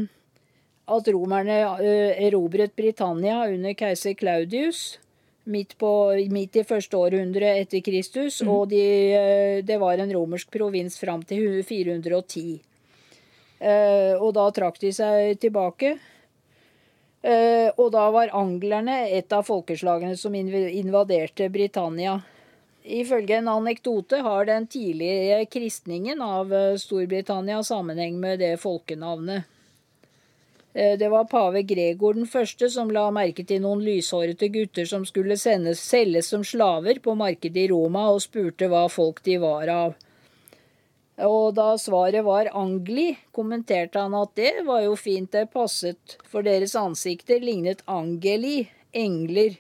at 0.94 1.11
romerne 1.11 1.56
eh, 1.83 2.20
erobret 2.28 2.76
Britannia 2.78 3.42
under 3.50 3.74
keiser 3.74 4.14
Claudius 4.14 5.00
midt, 5.44 5.76
på, 5.79 5.90
midt 6.33 6.61
i 6.61 6.64
første 6.66 6.98
århundre 6.98 7.55
etter 7.61 7.83
Kristus. 7.85 8.40
Og 8.42 8.68
de, 8.72 8.83
eh, 9.16 9.61
det 9.64 9.79
var 9.81 9.98
en 9.98 10.12
romersk 10.12 10.50
provins 10.50 10.98
fram 10.98 11.22
til 11.22 11.62
410. 11.64 12.61
Og 13.61 14.31
da 14.33 14.46
trakk 14.57 14.79
de 14.81 14.88
seg 14.88 15.35
tilbake. 15.37 15.90
Og 17.76 17.88
da 17.92 18.07
var 18.09 18.33
anglerne 18.33 18.94
et 19.12 19.35
av 19.37 19.44
folkeslagene 19.44 20.16
som 20.16 20.33
invaderte 20.33 21.50
Britannia. 21.53 22.14
Ifølge 22.83 23.37
en 23.37 23.48
anekdote 23.48 24.16
har 24.24 24.44
den 24.44 24.66
tidlige 24.66 25.44
kristningen 25.53 26.22
av 26.22 26.53
eh, 26.55 26.76
Storbritannia 26.76 27.62
sammenheng 27.62 28.20
med 28.20 28.40
det 28.40 28.57
folkenavnet. 28.61 29.44
Eh, 30.72 30.98
det 30.98 31.09
var 31.09 31.24
pave 31.24 31.62
Gregor 31.62 32.14
den 32.14 32.26
første 32.30 32.70
som 32.70 32.90
la 32.94 33.09
merke 33.14 33.44
til 33.46 33.62
noen 33.64 33.83
lyshårete 33.83 34.50
gutter 34.54 34.87
som 34.87 35.06
skulle 35.09 35.38
sendes, 35.40 35.83
selges 35.83 36.30
som 36.30 36.44
slaver 36.46 37.00
på 37.02 37.16
markedet 37.18 37.64
i 37.64 37.70
Roma, 37.72 38.06
og 38.14 38.22
spurte 38.22 38.70
hva 38.70 38.87
folk 38.88 39.22
de 39.26 39.40
var 39.42 39.72
av. 39.74 39.96
Og 41.20 41.54
da 41.54 41.74
svaret 41.76 42.24
var 42.24 42.48
angli, 42.56 43.11
kommenterte 43.37 44.00
han 44.00 44.14
at 44.16 44.30
det 44.38 44.62
var 44.64 44.85
jo 44.87 44.94
fint, 44.96 45.33
det 45.33 45.50
passet, 45.52 46.16
for 46.30 46.46
deres 46.46 46.76
ansikter 46.78 47.42
lignet 47.44 47.83
angeli, 47.90 48.70
engler. 48.96 49.59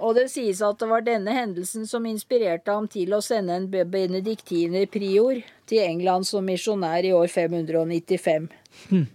Og 0.00 0.16
det 0.16 0.26
sies 0.32 0.60
at 0.64 0.80
det 0.80 0.88
var 0.90 1.04
denne 1.04 1.32
hendelsen 1.36 1.86
som 1.88 2.08
inspirerte 2.08 2.72
ham 2.72 2.88
til 2.88 3.14
å 3.14 3.22
sende 3.24 3.56
en 3.56 3.68
benediktinerprior 3.70 5.40
til 5.68 5.82
England 5.84 6.28
som 6.28 6.44
misjonær 6.48 7.06
i 7.06 7.14
år 7.16 7.32
595. 7.32 8.50
Hmm. 8.90 9.08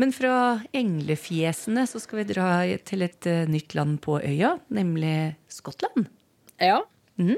Men 0.00 0.14
fra 0.16 0.34
englefjesene 0.76 1.84
så 1.88 2.00
skal 2.00 2.22
vi 2.22 2.30
dra 2.32 2.48
til 2.88 3.04
et 3.04 3.28
uh, 3.28 3.44
nytt 3.50 3.76
land 3.76 3.98
på 4.04 4.16
øya, 4.22 4.54
nemlig 4.72 5.34
Skottland. 5.52 6.08
Ja. 6.56 6.80
Mm. 7.20 7.36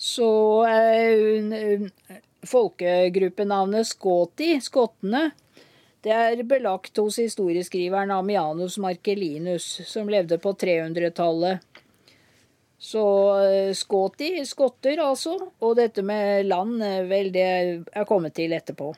Så 0.00 0.30
uh, 0.64 1.90
folkegruppenavnet 2.48 3.88
Skoti, 3.90 4.54
skottene, 4.64 5.30
det 6.00 6.12
er 6.16 6.42
belagt 6.48 6.96
hos 6.96 7.18
historieskriveren 7.20 8.12
Amianus 8.14 8.78
Markelinus, 8.80 9.66
som 9.84 10.08
levde 10.08 10.38
på 10.40 10.54
300-tallet. 10.56 11.60
Så 12.80 13.04
eh, 13.44 13.74
skåti, 13.76 14.30
skotter 14.48 15.02
altså, 15.04 15.34
og 15.60 15.74
dette 15.76 16.00
med 16.00 16.46
land, 16.48 16.78
eh, 16.80 17.02
vel, 17.04 17.28
det 17.34 17.44
er 17.44 18.06
kommet 18.08 18.32
til 18.38 18.56
etterpå. 18.56 18.94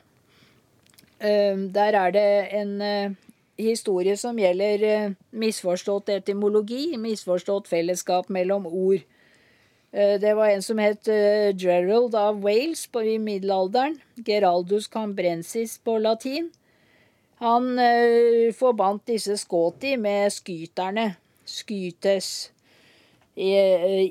Eh, 1.23 1.57
der 1.75 1.97
er 1.99 2.11
det 2.11 2.29
en 2.59 3.17
historie 3.57 4.17
som 4.19 4.37
gjelder 4.37 5.13
misforstått 5.31 6.09
etymologi, 6.09 6.97
misforstått 6.97 7.69
fellesskap 7.71 8.29
mellom 8.29 8.67
ord. 8.67 9.05
Det 9.93 10.31
var 10.33 10.49
en 10.49 10.63
som 10.65 10.79
het 10.81 11.05
Gerald 11.61 12.15
av 12.17 12.39
Wales 12.41 12.87
på, 12.89 13.03
i 13.05 13.19
middelalderen. 13.21 13.99
Geraldus 14.25 14.87
cambrensis 14.89 15.77
på 15.77 15.99
latin. 16.01 16.49
Han 17.43 17.75
uh, 17.75 18.53
forbandt 18.55 19.09
disse 19.11 19.35
skåti 19.41 19.97
med 19.99 20.31
skyterne, 20.31 21.09
skytes, 21.43 22.29
i, 23.35 23.49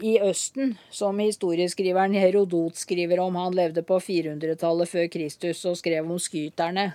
i, 0.03 0.17
Østen, 0.19 0.75
som 0.91 1.21
historieskriveren 1.23 2.15
Herodot 2.19 2.77
skriver 2.77 3.21
om. 3.23 3.37
Han 3.39 3.55
levde 3.55 3.85
på 3.87 4.01
400-tallet 4.03 4.91
før 4.91 5.07
Kristus 5.13 5.63
og 5.71 5.79
skrev 5.79 6.11
om 6.11 6.19
skyterne. 6.19 6.89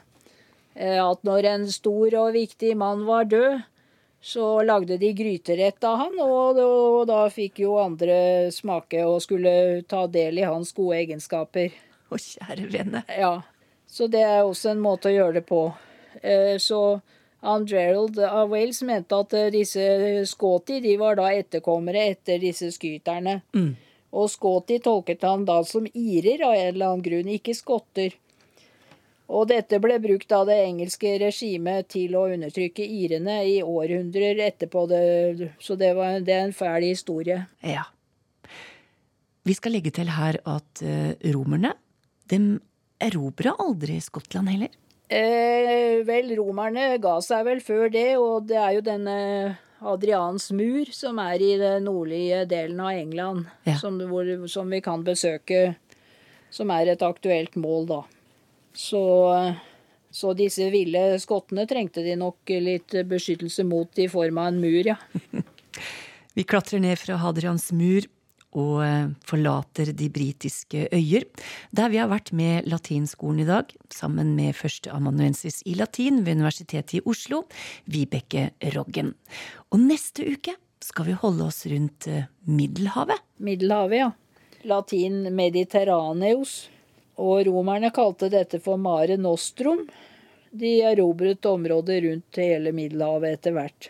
Uh, 0.78 1.02
at 1.08 1.26
når 1.26 1.50
en 1.52 1.66
stor 1.74 2.16
og 2.22 2.36
viktig 2.38 2.76
mann 2.78 3.04
var 3.08 3.26
død, 3.32 3.66
så 4.22 4.62
lagde 4.62 4.98
de 4.98 5.12
gryterett 5.14 5.84
av 5.88 5.98
han, 6.02 6.16
og, 6.20 6.58
og 6.60 7.04
da 7.10 7.22
fikk 7.32 7.62
jo 7.64 7.78
andre 7.80 8.50
smake 8.54 9.04
og 9.06 9.22
skulle 9.24 9.84
ta 9.90 10.06
del 10.12 10.42
i 10.42 10.48
hans 10.48 10.74
gode 10.76 10.98
egenskaper. 11.04 11.76
Å, 12.10 12.18
kjære 12.18 12.66
vene. 12.72 13.04
Ja, 13.08 13.38
så 13.88 14.10
det 14.12 14.24
er 14.26 14.42
også 14.42 14.74
en 14.74 14.84
måte 14.84 15.12
å 15.12 15.16
gjøre 15.16 15.40
det 15.40 15.46
på. 15.48 15.62
Eh, 16.22 16.58
så 16.60 17.00
han 17.46 17.68
Gerald 17.70 18.20
av 18.20 18.50
Wales 18.52 18.82
mente 18.84 19.16
at 19.16 19.36
eh, 19.38 19.52
disse 19.54 19.84
Scotty 20.28 20.80
de 20.84 20.96
var 21.00 21.20
da 21.20 21.30
etterkommere 21.32 22.08
etter 22.14 22.42
disse 22.42 22.72
skyterne. 22.76 23.42
Mm. 23.56 23.76
Og 24.18 24.32
Scotty 24.32 24.80
tolket 24.84 25.26
han 25.28 25.46
da 25.48 25.62
som 25.68 25.86
irer 25.94 26.42
av 26.48 26.56
en 26.56 26.72
eller 26.74 26.90
annen 26.90 27.06
grunn, 27.06 27.30
ikke 27.38 27.56
skotter. 27.56 28.16
Og 29.28 29.50
dette 29.50 29.80
ble 29.84 29.98
brukt 30.00 30.32
av 30.32 30.46
det 30.48 30.56
engelske 30.64 31.18
regimet 31.20 31.90
til 31.92 32.16
å 32.16 32.28
undertrykke 32.32 32.86
irene 32.86 33.42
i 33.50 33.58
århundrer 33.60 34.40
etterpå. 34.46 34.86
Det, 34.88 35.52
så 35.60 35.76
det, 35.80 35.92
var, 35.98 36.22
det 36.24 36.36
er 36.36 36.46
en 36.48 36.56
fæl 36.56 36.88
historie. 36.88 37.42
Ja. 37.60 37.84
Vi 39.48 39.56
skal 39.56 39.76
legge 39.76 39.92
til 39.96 40.10
her 40.12 40.40
at 40.48 40.84
uh, 40.84 41.12
romerne 41.36 41.74
de 42.28 42.40
erobra 43.04 43.54
aldri 43.64 44.00
Skottland 44.04 44.52
heller. 44.52 44.72
Eh, 45.08 46.04
vel, 46.08 46.34
romerne 46.36 46.98
ga 47.00 47.16
seg 47.24 47.46
vel 47.48 47.62
før 47.64 47.88
det, 47.94 48.10
og 48.20 48.48
det 48.50 48.58
er 48.60 48.74
jo 48.76 48.84
denne 48.84 49.18
Adrians 49.88 50.50
mur 50.52 50.90
som 50.92 51.22
er 51.24 51.44
i 51.44 51.54
den 51.62 51.86
nordlige 51.88 52.44
delen 52.50 52.82
av 52.84 52.98
England, 52.98 53.46
ja. 53.68 53.78
som, 53.80 54.02
hvor, 54.10 54.28
som, 54.52 54.68
vi 54.74 54.82
kan 54.84 55.06
besøke, 55.08 55.78
som 56.52 56.74
er 56.76 56.92
et 56.92 57.06
aktuelt 57.06 57.56
mål, 57.60 57.88
da. 57.88 58.02
Så, 58.78 59.04
så 60.14 60.34
disse 60.38 60.68
ville 60.70 61.02
skottene 61.22 61.66
trengte 61.70 62.04
de 62.06 62.14
nok 62.20 62.52
litt 62.62 62.94
beskyttelse 63.10 63.66
mot 63.66 63.98
i 63.98 64.06
form 64.12 64.38
av 64.38 64.52
en 64.52 64.60
mur, 64.62 64.92
ja. 64.94 65.00
vi 66.38 66.46
klatrer 66.46 66.84
ned 66.84 67.02
fra 67.02 67.18
Hadrians 67.24 67.72
mur 67.74 68.06
og 68.58 68.84
eh, 68.86 69.10
forlater 69.28 69.92
de 69.98 70.08
britiske 70.14 70.88
øyer, 70.94 71.26
der 71.76 71.92
vi 71.94 72.00
har 72.02 72.10
vært 72.12 72.32
med 72.38 72.70
latinskolen 72.70 73.44
i 73.44 73.50
dag, 73.50 73.74
sammen 73.94 74.36
med 74.38 74.56
førsteamanuensis 74.58 75.62
i 75.68 75.76
latin 75.78 76.24
ved 76.26 76.40
Universitetet 76.40 77.00
i 77.00 77.04
Oslo, 77.06 77.44
Vibeke 77.86 78.52
Roggen. 78.76 79.14
Og 79.74 79.84
neste 79.84 80.26
uke 80.26 80.56
skal 80.84 81.10
vi 81.10 81.18
holde 81.18 81.50
oss 81.50 81.66
rundt 81.70 82.08
eh, 82.12 82.30
Middelhavet. 82.48 83.22
Middelhavet, 83.44 84.06
ja. 84.06 84.12
Latin 84.68 85.28
mediterraneus. 85.36 86.68
Og 87.18 87.48
romerne 87.48 87.90
kalte 87.94 88.30
dette 88.30 88.60
for 88.62 88.78
Mare 88.78 89.18
Nostrum. 89.18 89.88
De 90.54 90.78
erobret 90.86 91.46
området 91.50 92.04
rundt 92.06 92.40
hele 92.42 92.74
Middelhavet 92.76 93.40
etter 93.40 93.58
hvert. 93.58 93.90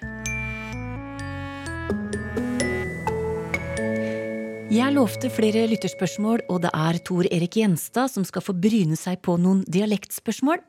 Jeg 4.67 4.93
lovte 4.93 5.29
flere 5.31 5.61
lytterspørsmål, 5.71 6.41
og 6.51 6.59
det 6.65 6.69
er 6.75 6.97
Tor 7.07 7.27
Erik 7.31 7.55
Gjenstad 7.55 8.11
som 8.11 8.25
skal 8.27 8.43
få 8.43 8.53
bryne 8.53 8.97
seg 8.99 9.21
på 9.23 9.37
noen 9.39 9.61
dialektspørsmål. 9.63 10.59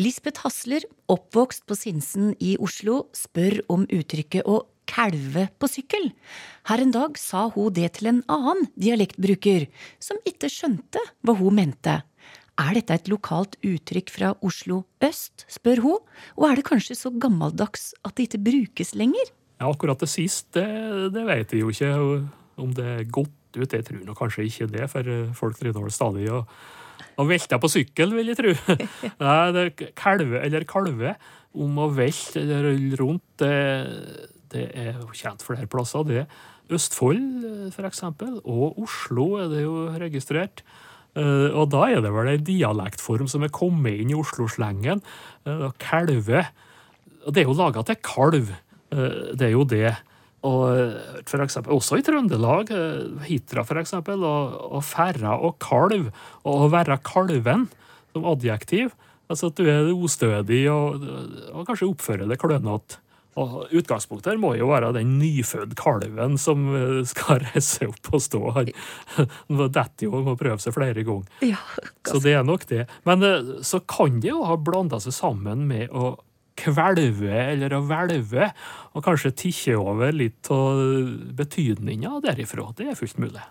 Lisbeth 0.00 0.42
Hasler, 0.46 0.86
oppvokst 1.12 1.66
på 1.68 1.76
Sinsen 1.76 2.32
i 2.40 2.54
Oslo, 2.56 3.04
spør 3.14 3.60
om 3.70 3.84
uttrykket 3.84 4.48
å 4.48 4.62
kalve 4.94 5.48
på 5.58 5.70
sykkel. 5.70 6.10
Her 6.70 6.82
en 6.84 6.94
dag 6.94 7.18
sa 7.20 7.48
hun 7.52 7.74
det 7.74 7.96
til 7.98 8.10
en 8.12 8.24
annen 8.30 8.68
dialektbruker, 8.80 9.68
som 10.02 10.20
ikke 10.28 10.50
skjønte 10.52 11.02
hva 11.24 11.36
hun 11.38 11.58
mente. 11.58 12.00
Er 12.54 12.76
dette 12.76 12.94
et 12.94 13.10
lokalt 13.10 13.56
uttrykk 13.66 14.12
fra 14.14 14.34
Oslo 14.46 14.84
øst, 15.02 15.42
spør 15.50 15.82
hun, 15.82 16.04
og 16.38 16.46
er 16.48 16.60
det 16.60 16.68
kanskje 16.68 16.94
så 16.98 17.10
gammeldags 17.10 17.90
at 18.06 18.14
det 18.14 18.28
ikke 18.28 18.44
brukes 18.46 18.94
lenger? 18.94 19.32
Ja, 19.58 19.70
akkurat 19.70 19.98
det 20.02 20.10
siste, 20.12 20.62
det, 20.62 21.10
det 21.16 21.26
vet 21.26 21.54
jeg 21.54 21.64
jo 21.64 21.74
ikke 21.74 21.90
om 22.62 22.70
det 22.74 22.86
er 22.86 23.10
godt 23.10 23.58
ut, 23.58 23.74
jeg 23.74 23.86
tror 23.86 24.02
nok 24.06 24.18
kanskje 24.18 24.46
ikke 24.46 24.70
det, 24.70 24.86
for 24.90 25.10
folk 25.34 25.58
driver 25.58 25.90
stadig 25.94 26.28
og, 26.30 26.46
og 27.18 27.28
velter 27.30 27.58
på 27.62 27.70
sykkel, 27.70 28.14
vil 28.14 28.30
jeg 28.30 28.38
tro. 28.38 28.54
Nei, 29.24 29.40
det 29.54 29.64
er 29.64 29.90
kalve 29.98 30.42
eller 30.42 30.66
kalve 30.70 31.16
om 31.54 31.82
å 31.82 31.90
velte 31.94 32.42
eller 32.42 32.68
rulle 32.70 32.98
rundt, 33.02 33.26
det, 33.42 33.54
det 34.54 34.68
er 34.78 34.92
jo 34.96 35.10
kjent 35.12 35.44
flere 35.44 35.68
plasser, 35.70 36.06
det. 36.08 36.24
er 36.24 36.74
Østfold, 36.74 37.20
f.eks., 37.68 37.76
for 37.76 37.88
eksempel, 37.90 38.36
og 38.48 38.78
Oslo 38.80 39.34
er 39.42 39.50
det 39.52 39.64
jo 39.66 39.88
registrert. 40.00 40.64
Uh, 41.14 41.52
og 41.54 41.68
da 41.70 41.84
er 41.92 42.00
det 42.02 42.10
vel 42.10 42.32
en 42.32 42.46
dialektform 42.46 43.28
som 43.30 43.44
er 43.46 43.52
kommet 43.54 44.00
inn 44.00 44.10
i 44.10 44.16
Oslo-slengen. 44.18 45.02
Uh, 45.46 45.68
kalve 45.78 46.46
det 47.24 47.40
er 47.40 47.48
jo 47.48 47.56
laga 47.56 47.84
til 47.86 48.00
kalv. 48.04 48.50
Det 48.90 49.46
er 49.46 49.54
jo 49.54 49.62
det. 49.64 49.94
Og 50.44 50.66
for 51.24 51.40
eksempel, 51.40 51.72
også 51.72 51.96
i 51.96 52.02
Trøndelag, 52.04 52.68
Hitra 53.24 53.64
for 53.64 53.80
eksempel, 53.80 54.20
og, 54.28 54.58
og 54.76 54.84
ferra 54.84 55.38
og 55.40 55.56
kalv, 55.62 56.10
og 56.44 56.66
å 56.66 56.68
være 56.68 56.98
kalven 57.06 57.64
som 58.12 58.28
adjektiv. 58.28 58.92
Altså 59.32 59.48
at 59.48 59.56
du 59.56 59.70
er 59.72 59.88
ostødig 59.94 60.66
og, 60.68 61.00
og 61.54 61.64
kanskje 61.64 61.88
oppfører 61.88 62.28
deg 62.28 62.42
klønete. 62.42 63.00
Og 63.40 63.72
Utgangspunktet 63.74 64.32
her 64.32 64.40
må 64.40 64.52
jo 64.58 64.68
være 64.70 64.92
den 64.96 65.16
nyfødte 65.18 65.78
kalven 65.78 66.38
som 66.40 66.68
eh, 66.74 67.00
skal 67.08 67.42
reise 67.48 67.88
opp 67.90 68.12
og 68.14 68.22
stå. 68.22 68.42
Han 68.54 69.64
detter 69.64 70.06
jo 70.06 70.14
og 70.20 70.28
må 70.28 70.36
prøve 70.40 70.60
seg 70.62 70.76
flere 70.76 71.06
ganger. 71.06 71.26
Ja, 71.44 71.58
så 72.06 72.20
det 72.22 72.36
er 72.38 72.46
nok 72.46 72.68
det. 72.70 72.84
Men 73.08 73.26
eh, 73.26 73.56
så 73.66 73.82
kan 73.82 74.20
det 74.22 74.30
jo 74.30 74.44
ha 74.46 74.58
blanda 74.60 75.02
seg 75.02 75.16
sammen 75.16 75.66
med 75.70 75.90
å 75.90 76.14
kvelve 76.54 77.34
eller 77.34 77.74
å 77.74 77.82
hvelve, 77.82 78.46
og 78.94 79.02
kanskje 79.02 79.34
tikke 79.34 79.74
over 79.74 80.14
litt 80.14 80.46
av 80.54 80.78
betydninga 81.34 82.20
derifra. 82.22 82.68
Det 82.78 82.92
er 82.92 82.98
fullt 82.98 83.18
mulig. 83.18 83.42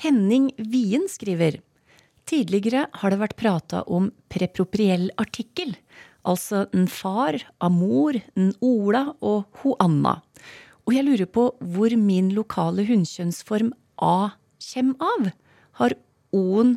Henning 0.00 0.50
Wien 0.56 1.04
skriver 1.12 1.60
Tidligere 2.24 2.86
har 2.88 3.12
det 3.12 3.20
vært 3.20 3.36
prata 3.36 3.82
om 3.92 4.06
prepropriell 4.32 5.10
artikkel, 5.20 5.74
altså 6.24 6.64
en 6.74 6.86
far, 6.90 7.38
amor, 7.64 8.18
en 8.36 8.52
Ola 8.64 9.06
og 9.20 9.44
ho 9.60 9.74
Anna. 9.82 10.18
Og 10.84 10.96
jeg 10.96 11.06
lurer 11.06 11.28
på 11.30 11.48
hvor 11.74 11.94
min 11.96 12.32
lokale 12.36 12.84
hunnkjønnsform 12.88 13.72
A 14.02 14.34
kjem 14.60 14.94
av. 15.00 15.30
Har 15.80 15.94
O-en 16.34 16.76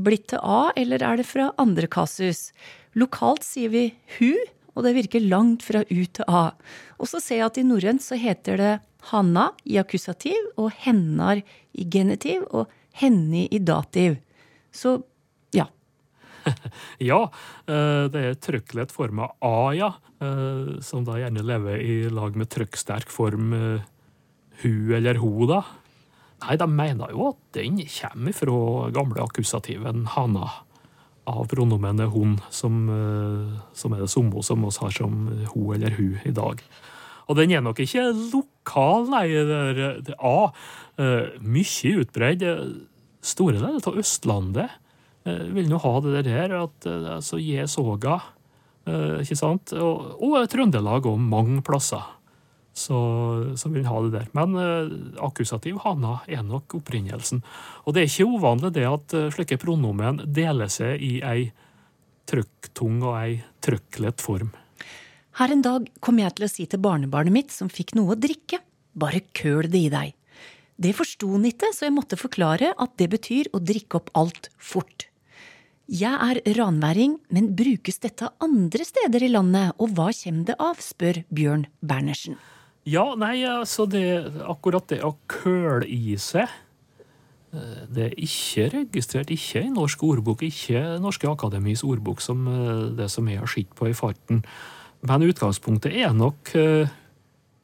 blitt 0.00 0.28
til 0.32 0.42
A, 0.42 0.70
eller 0.78 1.02
er 1.02 1.20
det 1.20 1.28
fra 1.28 1.50
andre 1.60 1.88
kasus? 1.90 2.50
Lokalt 2.98 3.44
sier 3.46 3.72
vi 3.72 3.88
hu, 4.18 4.34
og 4.74 4.86
det 4.86 4.94
virker 4.96 5.26
langt 5.26 5.64
fra 5.66 5.82
U 5.82 6.00
til 6.04 6.26
A. 6.28 6.50
Og 6.98 7.10
så 7.10 7.20
ser 7.22 7.40
jeg 7.40 7.50
at 7.50 7.60
i 7.60 7.66
norrønt 7.66 8.04
så 8.04 8.18
heter 8.20 8.60
det 8.60 8.74
Hanna 9.10 9.50
i 9.64 9.78
akkusativ 9.80 10.52
og 10.60 10.74
Hennar 10.84 11.40
i 11.40 11.86
genitiv 11.88 12.44
og 12.50 12.70
Henni 13.00 13.46
i 13.50 13.62
dativ. 13.62 14.18
Så. 14.72 15.00
ja, 17.10 17.20
eh, 17.66 18.04
det 18.12 18.22
er 18.22 18.40
trykklett 18.42 18.92
form 18.94 19.22
av 19.24 19.36
A. 19.44 19.92
Eh, 20.20 20.80
som 20.84 21.04
da 21.06 21.18
gjerne 21.20 21.44
lever 21.46 21.82
i 21.82 21.96
lag 22.12 22.36
med 22.38 22.50
trykksterk 22.52 23.10
form 23.12 23.54
eh, 23.56 23.86
hu 24.62 24.94
eller 24.96 25.20
ho, 25.22 25.32
da. 25.48 25.62
Nei, 26.40 26.56
de 26.60 26.68
mener 26.72 27.12
jo 27.12 27.30
at 27.32 27.40
den 27.56 27.80
kommer 27.84 28.36
fra 28.36 28.90
gamle 28.96 29.24
akkusativen 29.24 30.06
hana 30.14 30.48
av 31.28 31.44
pronomenet 31.50 32.10
hun, 32.14 32.38
som, 32.50 32.78
som 33.76 33.92
er 33.92 34.00
det 34.00 34.08
samme 34.10 34.40
som 34.42 34.64
oss 34.64 34.80
har 34.80 34.94
som 34.96 35.28
ho 35.52 35.66
eller 35.76 35.92
hu 35.98 36.16
i 36.26 36.32
dag. 36.34 36.62
Og 37.28 37.36
den 37.38 37.52
er 37.54 37.60
nok 37.62 37.78
ikke 37.84 38.06
lokal, 38.32 39.04
nei. 39.12 39.26
Det 39.28 39.58
er, 39.68 40.00
det 40.00 40.16
er 40.16 40.24
A. 40.26 40.48
Mye 41.44 41.92
utbredt 42.00 42.46
store 43.20 43.60
deler 43.60 43.84
av 43.84 44.00
Østlandet 44.00 44.79
vil 45.24 45.68
nå 45.68 45.80
ha 45.82 45.92
det 46.04 46.24
der 46.28 46.54
at 46.56 46.86
så 46.86 47.16
altså 47.18 47.40
Jesoga, 47.42 48.20
eh, 48.88 49.20
ikke 49.20 49.36
sant, 49.38 49.74
og, 49.76 50.16
og 50.22 50.48
Trøndelag 50.50 51.08
og 51.10 51.20
mange 51.20 51.60
plasser. 51.66 52.16
Så, 52.70 52.96
så, 53.58 53.68
vil 53.68 53.84
ha 53.84 53.98
det 54.04 54.12
der. 54.14 54.28
Men 54.32 54.54
eh, 54.56 54.92
akkusativ 55.26 55.82
hana 55.82 56.20
er 56.30 56.44
nok 56.46 56.78
opprinnelsen. 56.78 57.42
Og 57.84 57.92
det 57.94 58.04
er 58.04 58.12
ikke 58.12 58.38
uvanlig 58.38 58.70
det 58.78 58.86
at 58.88 59.16
slike 59.34 59.58
pronomen 59.60 60.22
deler 60.24 60.70
seg 60.72 61.02
i 61.02 61.18
ei 61.26 61.50
trykktung 62.30 63.02
og 63.02 63.18
ei 63.18 63.40
trykklett 63.64 64.22
form. 64.22 64.54
Her 65.40 65.52
en 65.52 65.62
dag 65.64 65.90
kom 66.04 66.18
jeg 66.22 66.36
til 66.36 66.46
å 66.46 66.52
si 66.52 66.66
til 66.70 66.82
barnebarnet 66.82 67.34
mitt 67.34 67.54
som 67.54 67.70
fikk 67.72 67.94
noe 67.98 68.14
å 68.14 68.18
drikke, 68.18 68.62
bare 68.94 69.22
køl 69.36 69.68
det 69.70 69.84
i 69.86 69.92
deg. 69.92 70.16
Det 70.80 70.94
forsto 70.96 71.28
han 71.34 71.44
ikke, 71.44 71.74
så 71.76 71.86
jeg 71.86 71.96
måtte 71.96 72.16
forklare 72.16 72.72
at 72.80 72.96
det 73.00 73.10
betyr 73.12 73.50
å 73.52 73.60
drikke 73.60 74.00
opp 74.00 74.10
alt 74.16 74.48
fort. 74.56 75.09
Jeg 75.90 76.14
er 76.14 76.38
ranværing, 76.54 77.16
men 77.34 77.48
brukes 77.58 77.98
dette 77.98 78.28
andre 78.38 78.84
steder 78.86 79.24
i 79.26 79.30
landet, 79.32 79.72
og 79.82 79.90
hva 79.96 80.12
kommer 80.14 80.46
det 80.46 80.54
av, 80.62 80.78
spør 80.78 81.24
Bjørn 81.34 81.64
Bernersen. 81.82 82.36
Ja, 82.86 83.08
nei, 83.18 83.42
altså 83.42 83.88
det, 83.90 84.04
akkurat 84.46 84.86
det 84.92 85.00
å 85.02 85.16
køle 85.28 85.88
i 85.90 86.14
seg 86.14 86.46
eh, 86.46 87.82
det 87.90 88.04
er 88.06 88.14
ikke 88.22 88.68
registrert, 88.76 89.32
ikke 89.34 89.64
i 89.66 89.72
norsk 89.74 90.04
ordbok, 90.06 90.46
ikke 90.46 91.00
Norske 91.02 91.28
Akademis 91.28 91.82
ordbok, 91.82 92.22
som 92.22 92.46
eh, 92.46 92.86
det 92.94 93.10
som 93.10 93.26
jeg 93.26 93.42
har 93.42 93.50
sett 93.50 93.74
på 93.74 93.90
i 93.90 93.96
farten. 93.98 94.44
Men 95.02 95.26
utgangspunktet 95.26 95.98
er 96.04 96.14
nok 96.14 96.54
eh, 96.54 96.94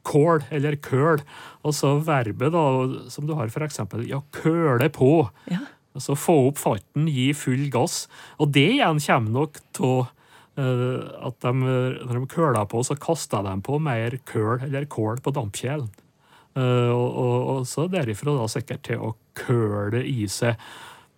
kål 0.07 0.43
eller 0.51 0.77
køl. 0.83 1.23
Altså 1.63 1.95
verbet 2.03 2.51
da, 2.53 2.67
som 3.13 3.27
du 3.27 3.37
har 3.39 3.55
for 3.55 3.63
eksempel 3.65 4.03
ja, 4.09 4.19
køle 4.35 4.91
på. 4.91 5.29
Ja. 5.51 5.63
Altså 5.97 6.17
få 6.19 6.35
opp 6.51 6.61
farten, 6.61 7.07
gi 7.09 7.31
full 7.33 7.67
gass. 7.73 8.05
Og 8.37 8.51
det 8.53 8.67
igjen 8.75 9.01
kommer 9.01 9.33
nok 9.33 9.61
av 9.81 9.95
uh, 10.61 10.99
at 11.29 11.39
de, 11.45 11.53
når 11.57 12.19
de 12.19 12.27
køler 12.31 12.67
på, 12.69 12.83
så 12.85 12.97
kaster 13.01 13.45
de 13.45 13.55
på 13.65 13.79
mer 13.81 14.19
køl 14.29 14.61
eller 14.67 14.89
kål 14.89 15.23
på 15.25 15.33
dampkjelen. 15.35 15.89
Uh, 16.57 16.89
og, 16.89 17.07
og, 17.07 17.37
og, 17.53 17.63
så 17.69 17.87
derifra 17.89 18.33
da 18.37 18.45
sikkert 18.49 18.85
til 18.87 19.01
å 19.09 19.15
køle 19.37 20.03
i 20.05 20.29
seg. 20.31 20.57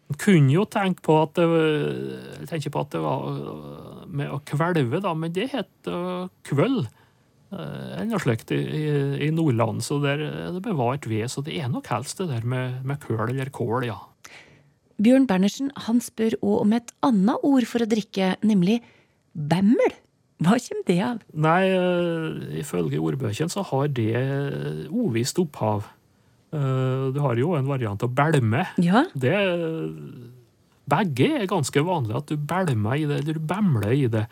En 0.10 0.18
kunne 0.20 0.56
jo 0.56 0.64
tenke 0.66 1.04
på 1.06 1.20
at 1.22 1.38
det, 1.38 2.46
tenke 2.50 2.72
på 2.74 2.82
at 2.82 2.96
det 2.96 3.04
var 3.04 3.28
med 4.10 4.32
å 4.34 4.40
kvelve, 4.48 5.04
da, 5.04 5.14
men 5.14 5.36
det 5.36 5.52
het 5.52 5.90
kvøll. 6.50 6.80
Eller 7.54 8.10
noe 8.10 8.22
slikt 8.22 8.52
i, 8.54 8.58
i, 9.22 9.30
Nordland. 9.34 9.84
Så 9.86 10.00
der 10.02 10.24
er 10.26 10.50
det 10.56 10.64
bevart 10.66 11.06
ved. 11.10 11.30
Så 11.30 11.46
det 11.46 11.60
er 11.62 11.70
nok 11.70 11.92
helst 11.94 12.22
det 12.22 12.30
der 12.32 12.46
med, 12.46 12.82
med 12.90 12.98
køl 13.06 13.28
eller 13.28 13.54
kål, 13.54 13.86
ja. 13.90 14.00
Bjørn 15.00 15.28
Bernersen 15.30 15.72
han 15.88 16.02
spør 16.04 16.38
òg 16.42 16.62
om 16.66 16.76
et 16.78 16.94
annet 17.06 17.46
ord 17.48 17.68
for 17.70 17.84
å 17.84 17.90
drikke, 17.90 18.34
nemlig 18.46 18.80
bemmel. 19.34 19.96
Hva 20.40 20.56
kommer 20.64 20.86
det 20.88 21.00
av? 21.04 21.24
Nei, 21.36 21.72
uh, 21.76 22.60
ifølge 22.60 23.02
ordbøkene 23.04 23.52
så 23.52 23.64
har 23.72 23.90
det 23.92 24.14
uvisst 24.88 25.40
opphav. 25.42 25.90
Uh, 26.56 27.12
du 27.16 27.20
har 27.24 27.40
jo 27.40 27.54
en 27.58 27.68
variant 27.70 28.04
av 28.04 28.14
bælme. 28.16 28.64
Ja. 28.82 29.04
Det, 29.14 29.36
begge 30.90 31.34
er 31.42 31.52
ganske 31.52 31.84
vanlig, 31.86 32.16
at 32.18 32.32
du 32.32 32.40
bælmer 32.40 32.96
i 32.96 33.06
det, 33.10 33.20
eller 33.22 33.38
du 33.40 33.52
bæmler 33.52 33.94
i 33.94 34.08
det. 34.12 34.26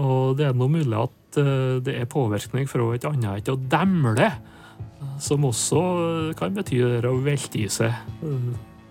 Og 0.00 0.36
det 0.38 0.48
er 0.48 0.56
noe 0.56 0.72
mulig 0.72 1.00
at 1.00 1.16
Eh, 1.36 1.80
det 1.84 1.94
er 1.96 2.10
påvirkning 2.10 2.68
fra 2.68 2.90
et 2.94 3.06
annet 3.08 3.40
et 3.40 3.52
å 3.52 3.56
demle, 3.56 4.28
som 5.22 5.46
også 5.48 5.80
eh, 5.80 6.34
kan 6.38 6.52
bety 6.56 6.82
å 6.84 7.14
velte 7.24 7.62
i 7.62 7.68
seg. 7.72 7.94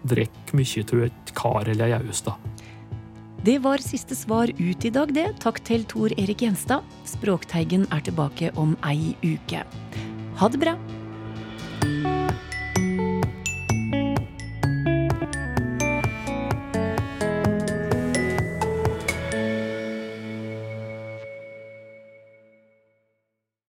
Drikke 0.07 0.57
mye 0.57 0.85
av 0.87 1.03
et 1.07 1.33
kar 1.37 1.69
eller 1.69 1.91
ei 1.91 1.99
aus. 1.99 2.23
Det 3.41 3.57
var 3.63 3.81
siste 3.81 4.15
svar 4.17 4.51
ut 4.53 4.85
i 4.85 4.93
dag, 4.93 5.13
det. 5.13 5.27
Takk 5.41 5.63
til 5.65 5.85
Tor 5.89 6.13
Erik 6.13 6.43
Gjenstad. 6.45 6.85
Språkteigen 7.09 7.87
er 7.89 8.05
tilbake 8.05 8.53
om 8.55 8.75
ei 8.85 9.15
uke. 9.25 9.65
Ha 10.37 10.49
det 10.49 10.61
bra! 10.61 10.77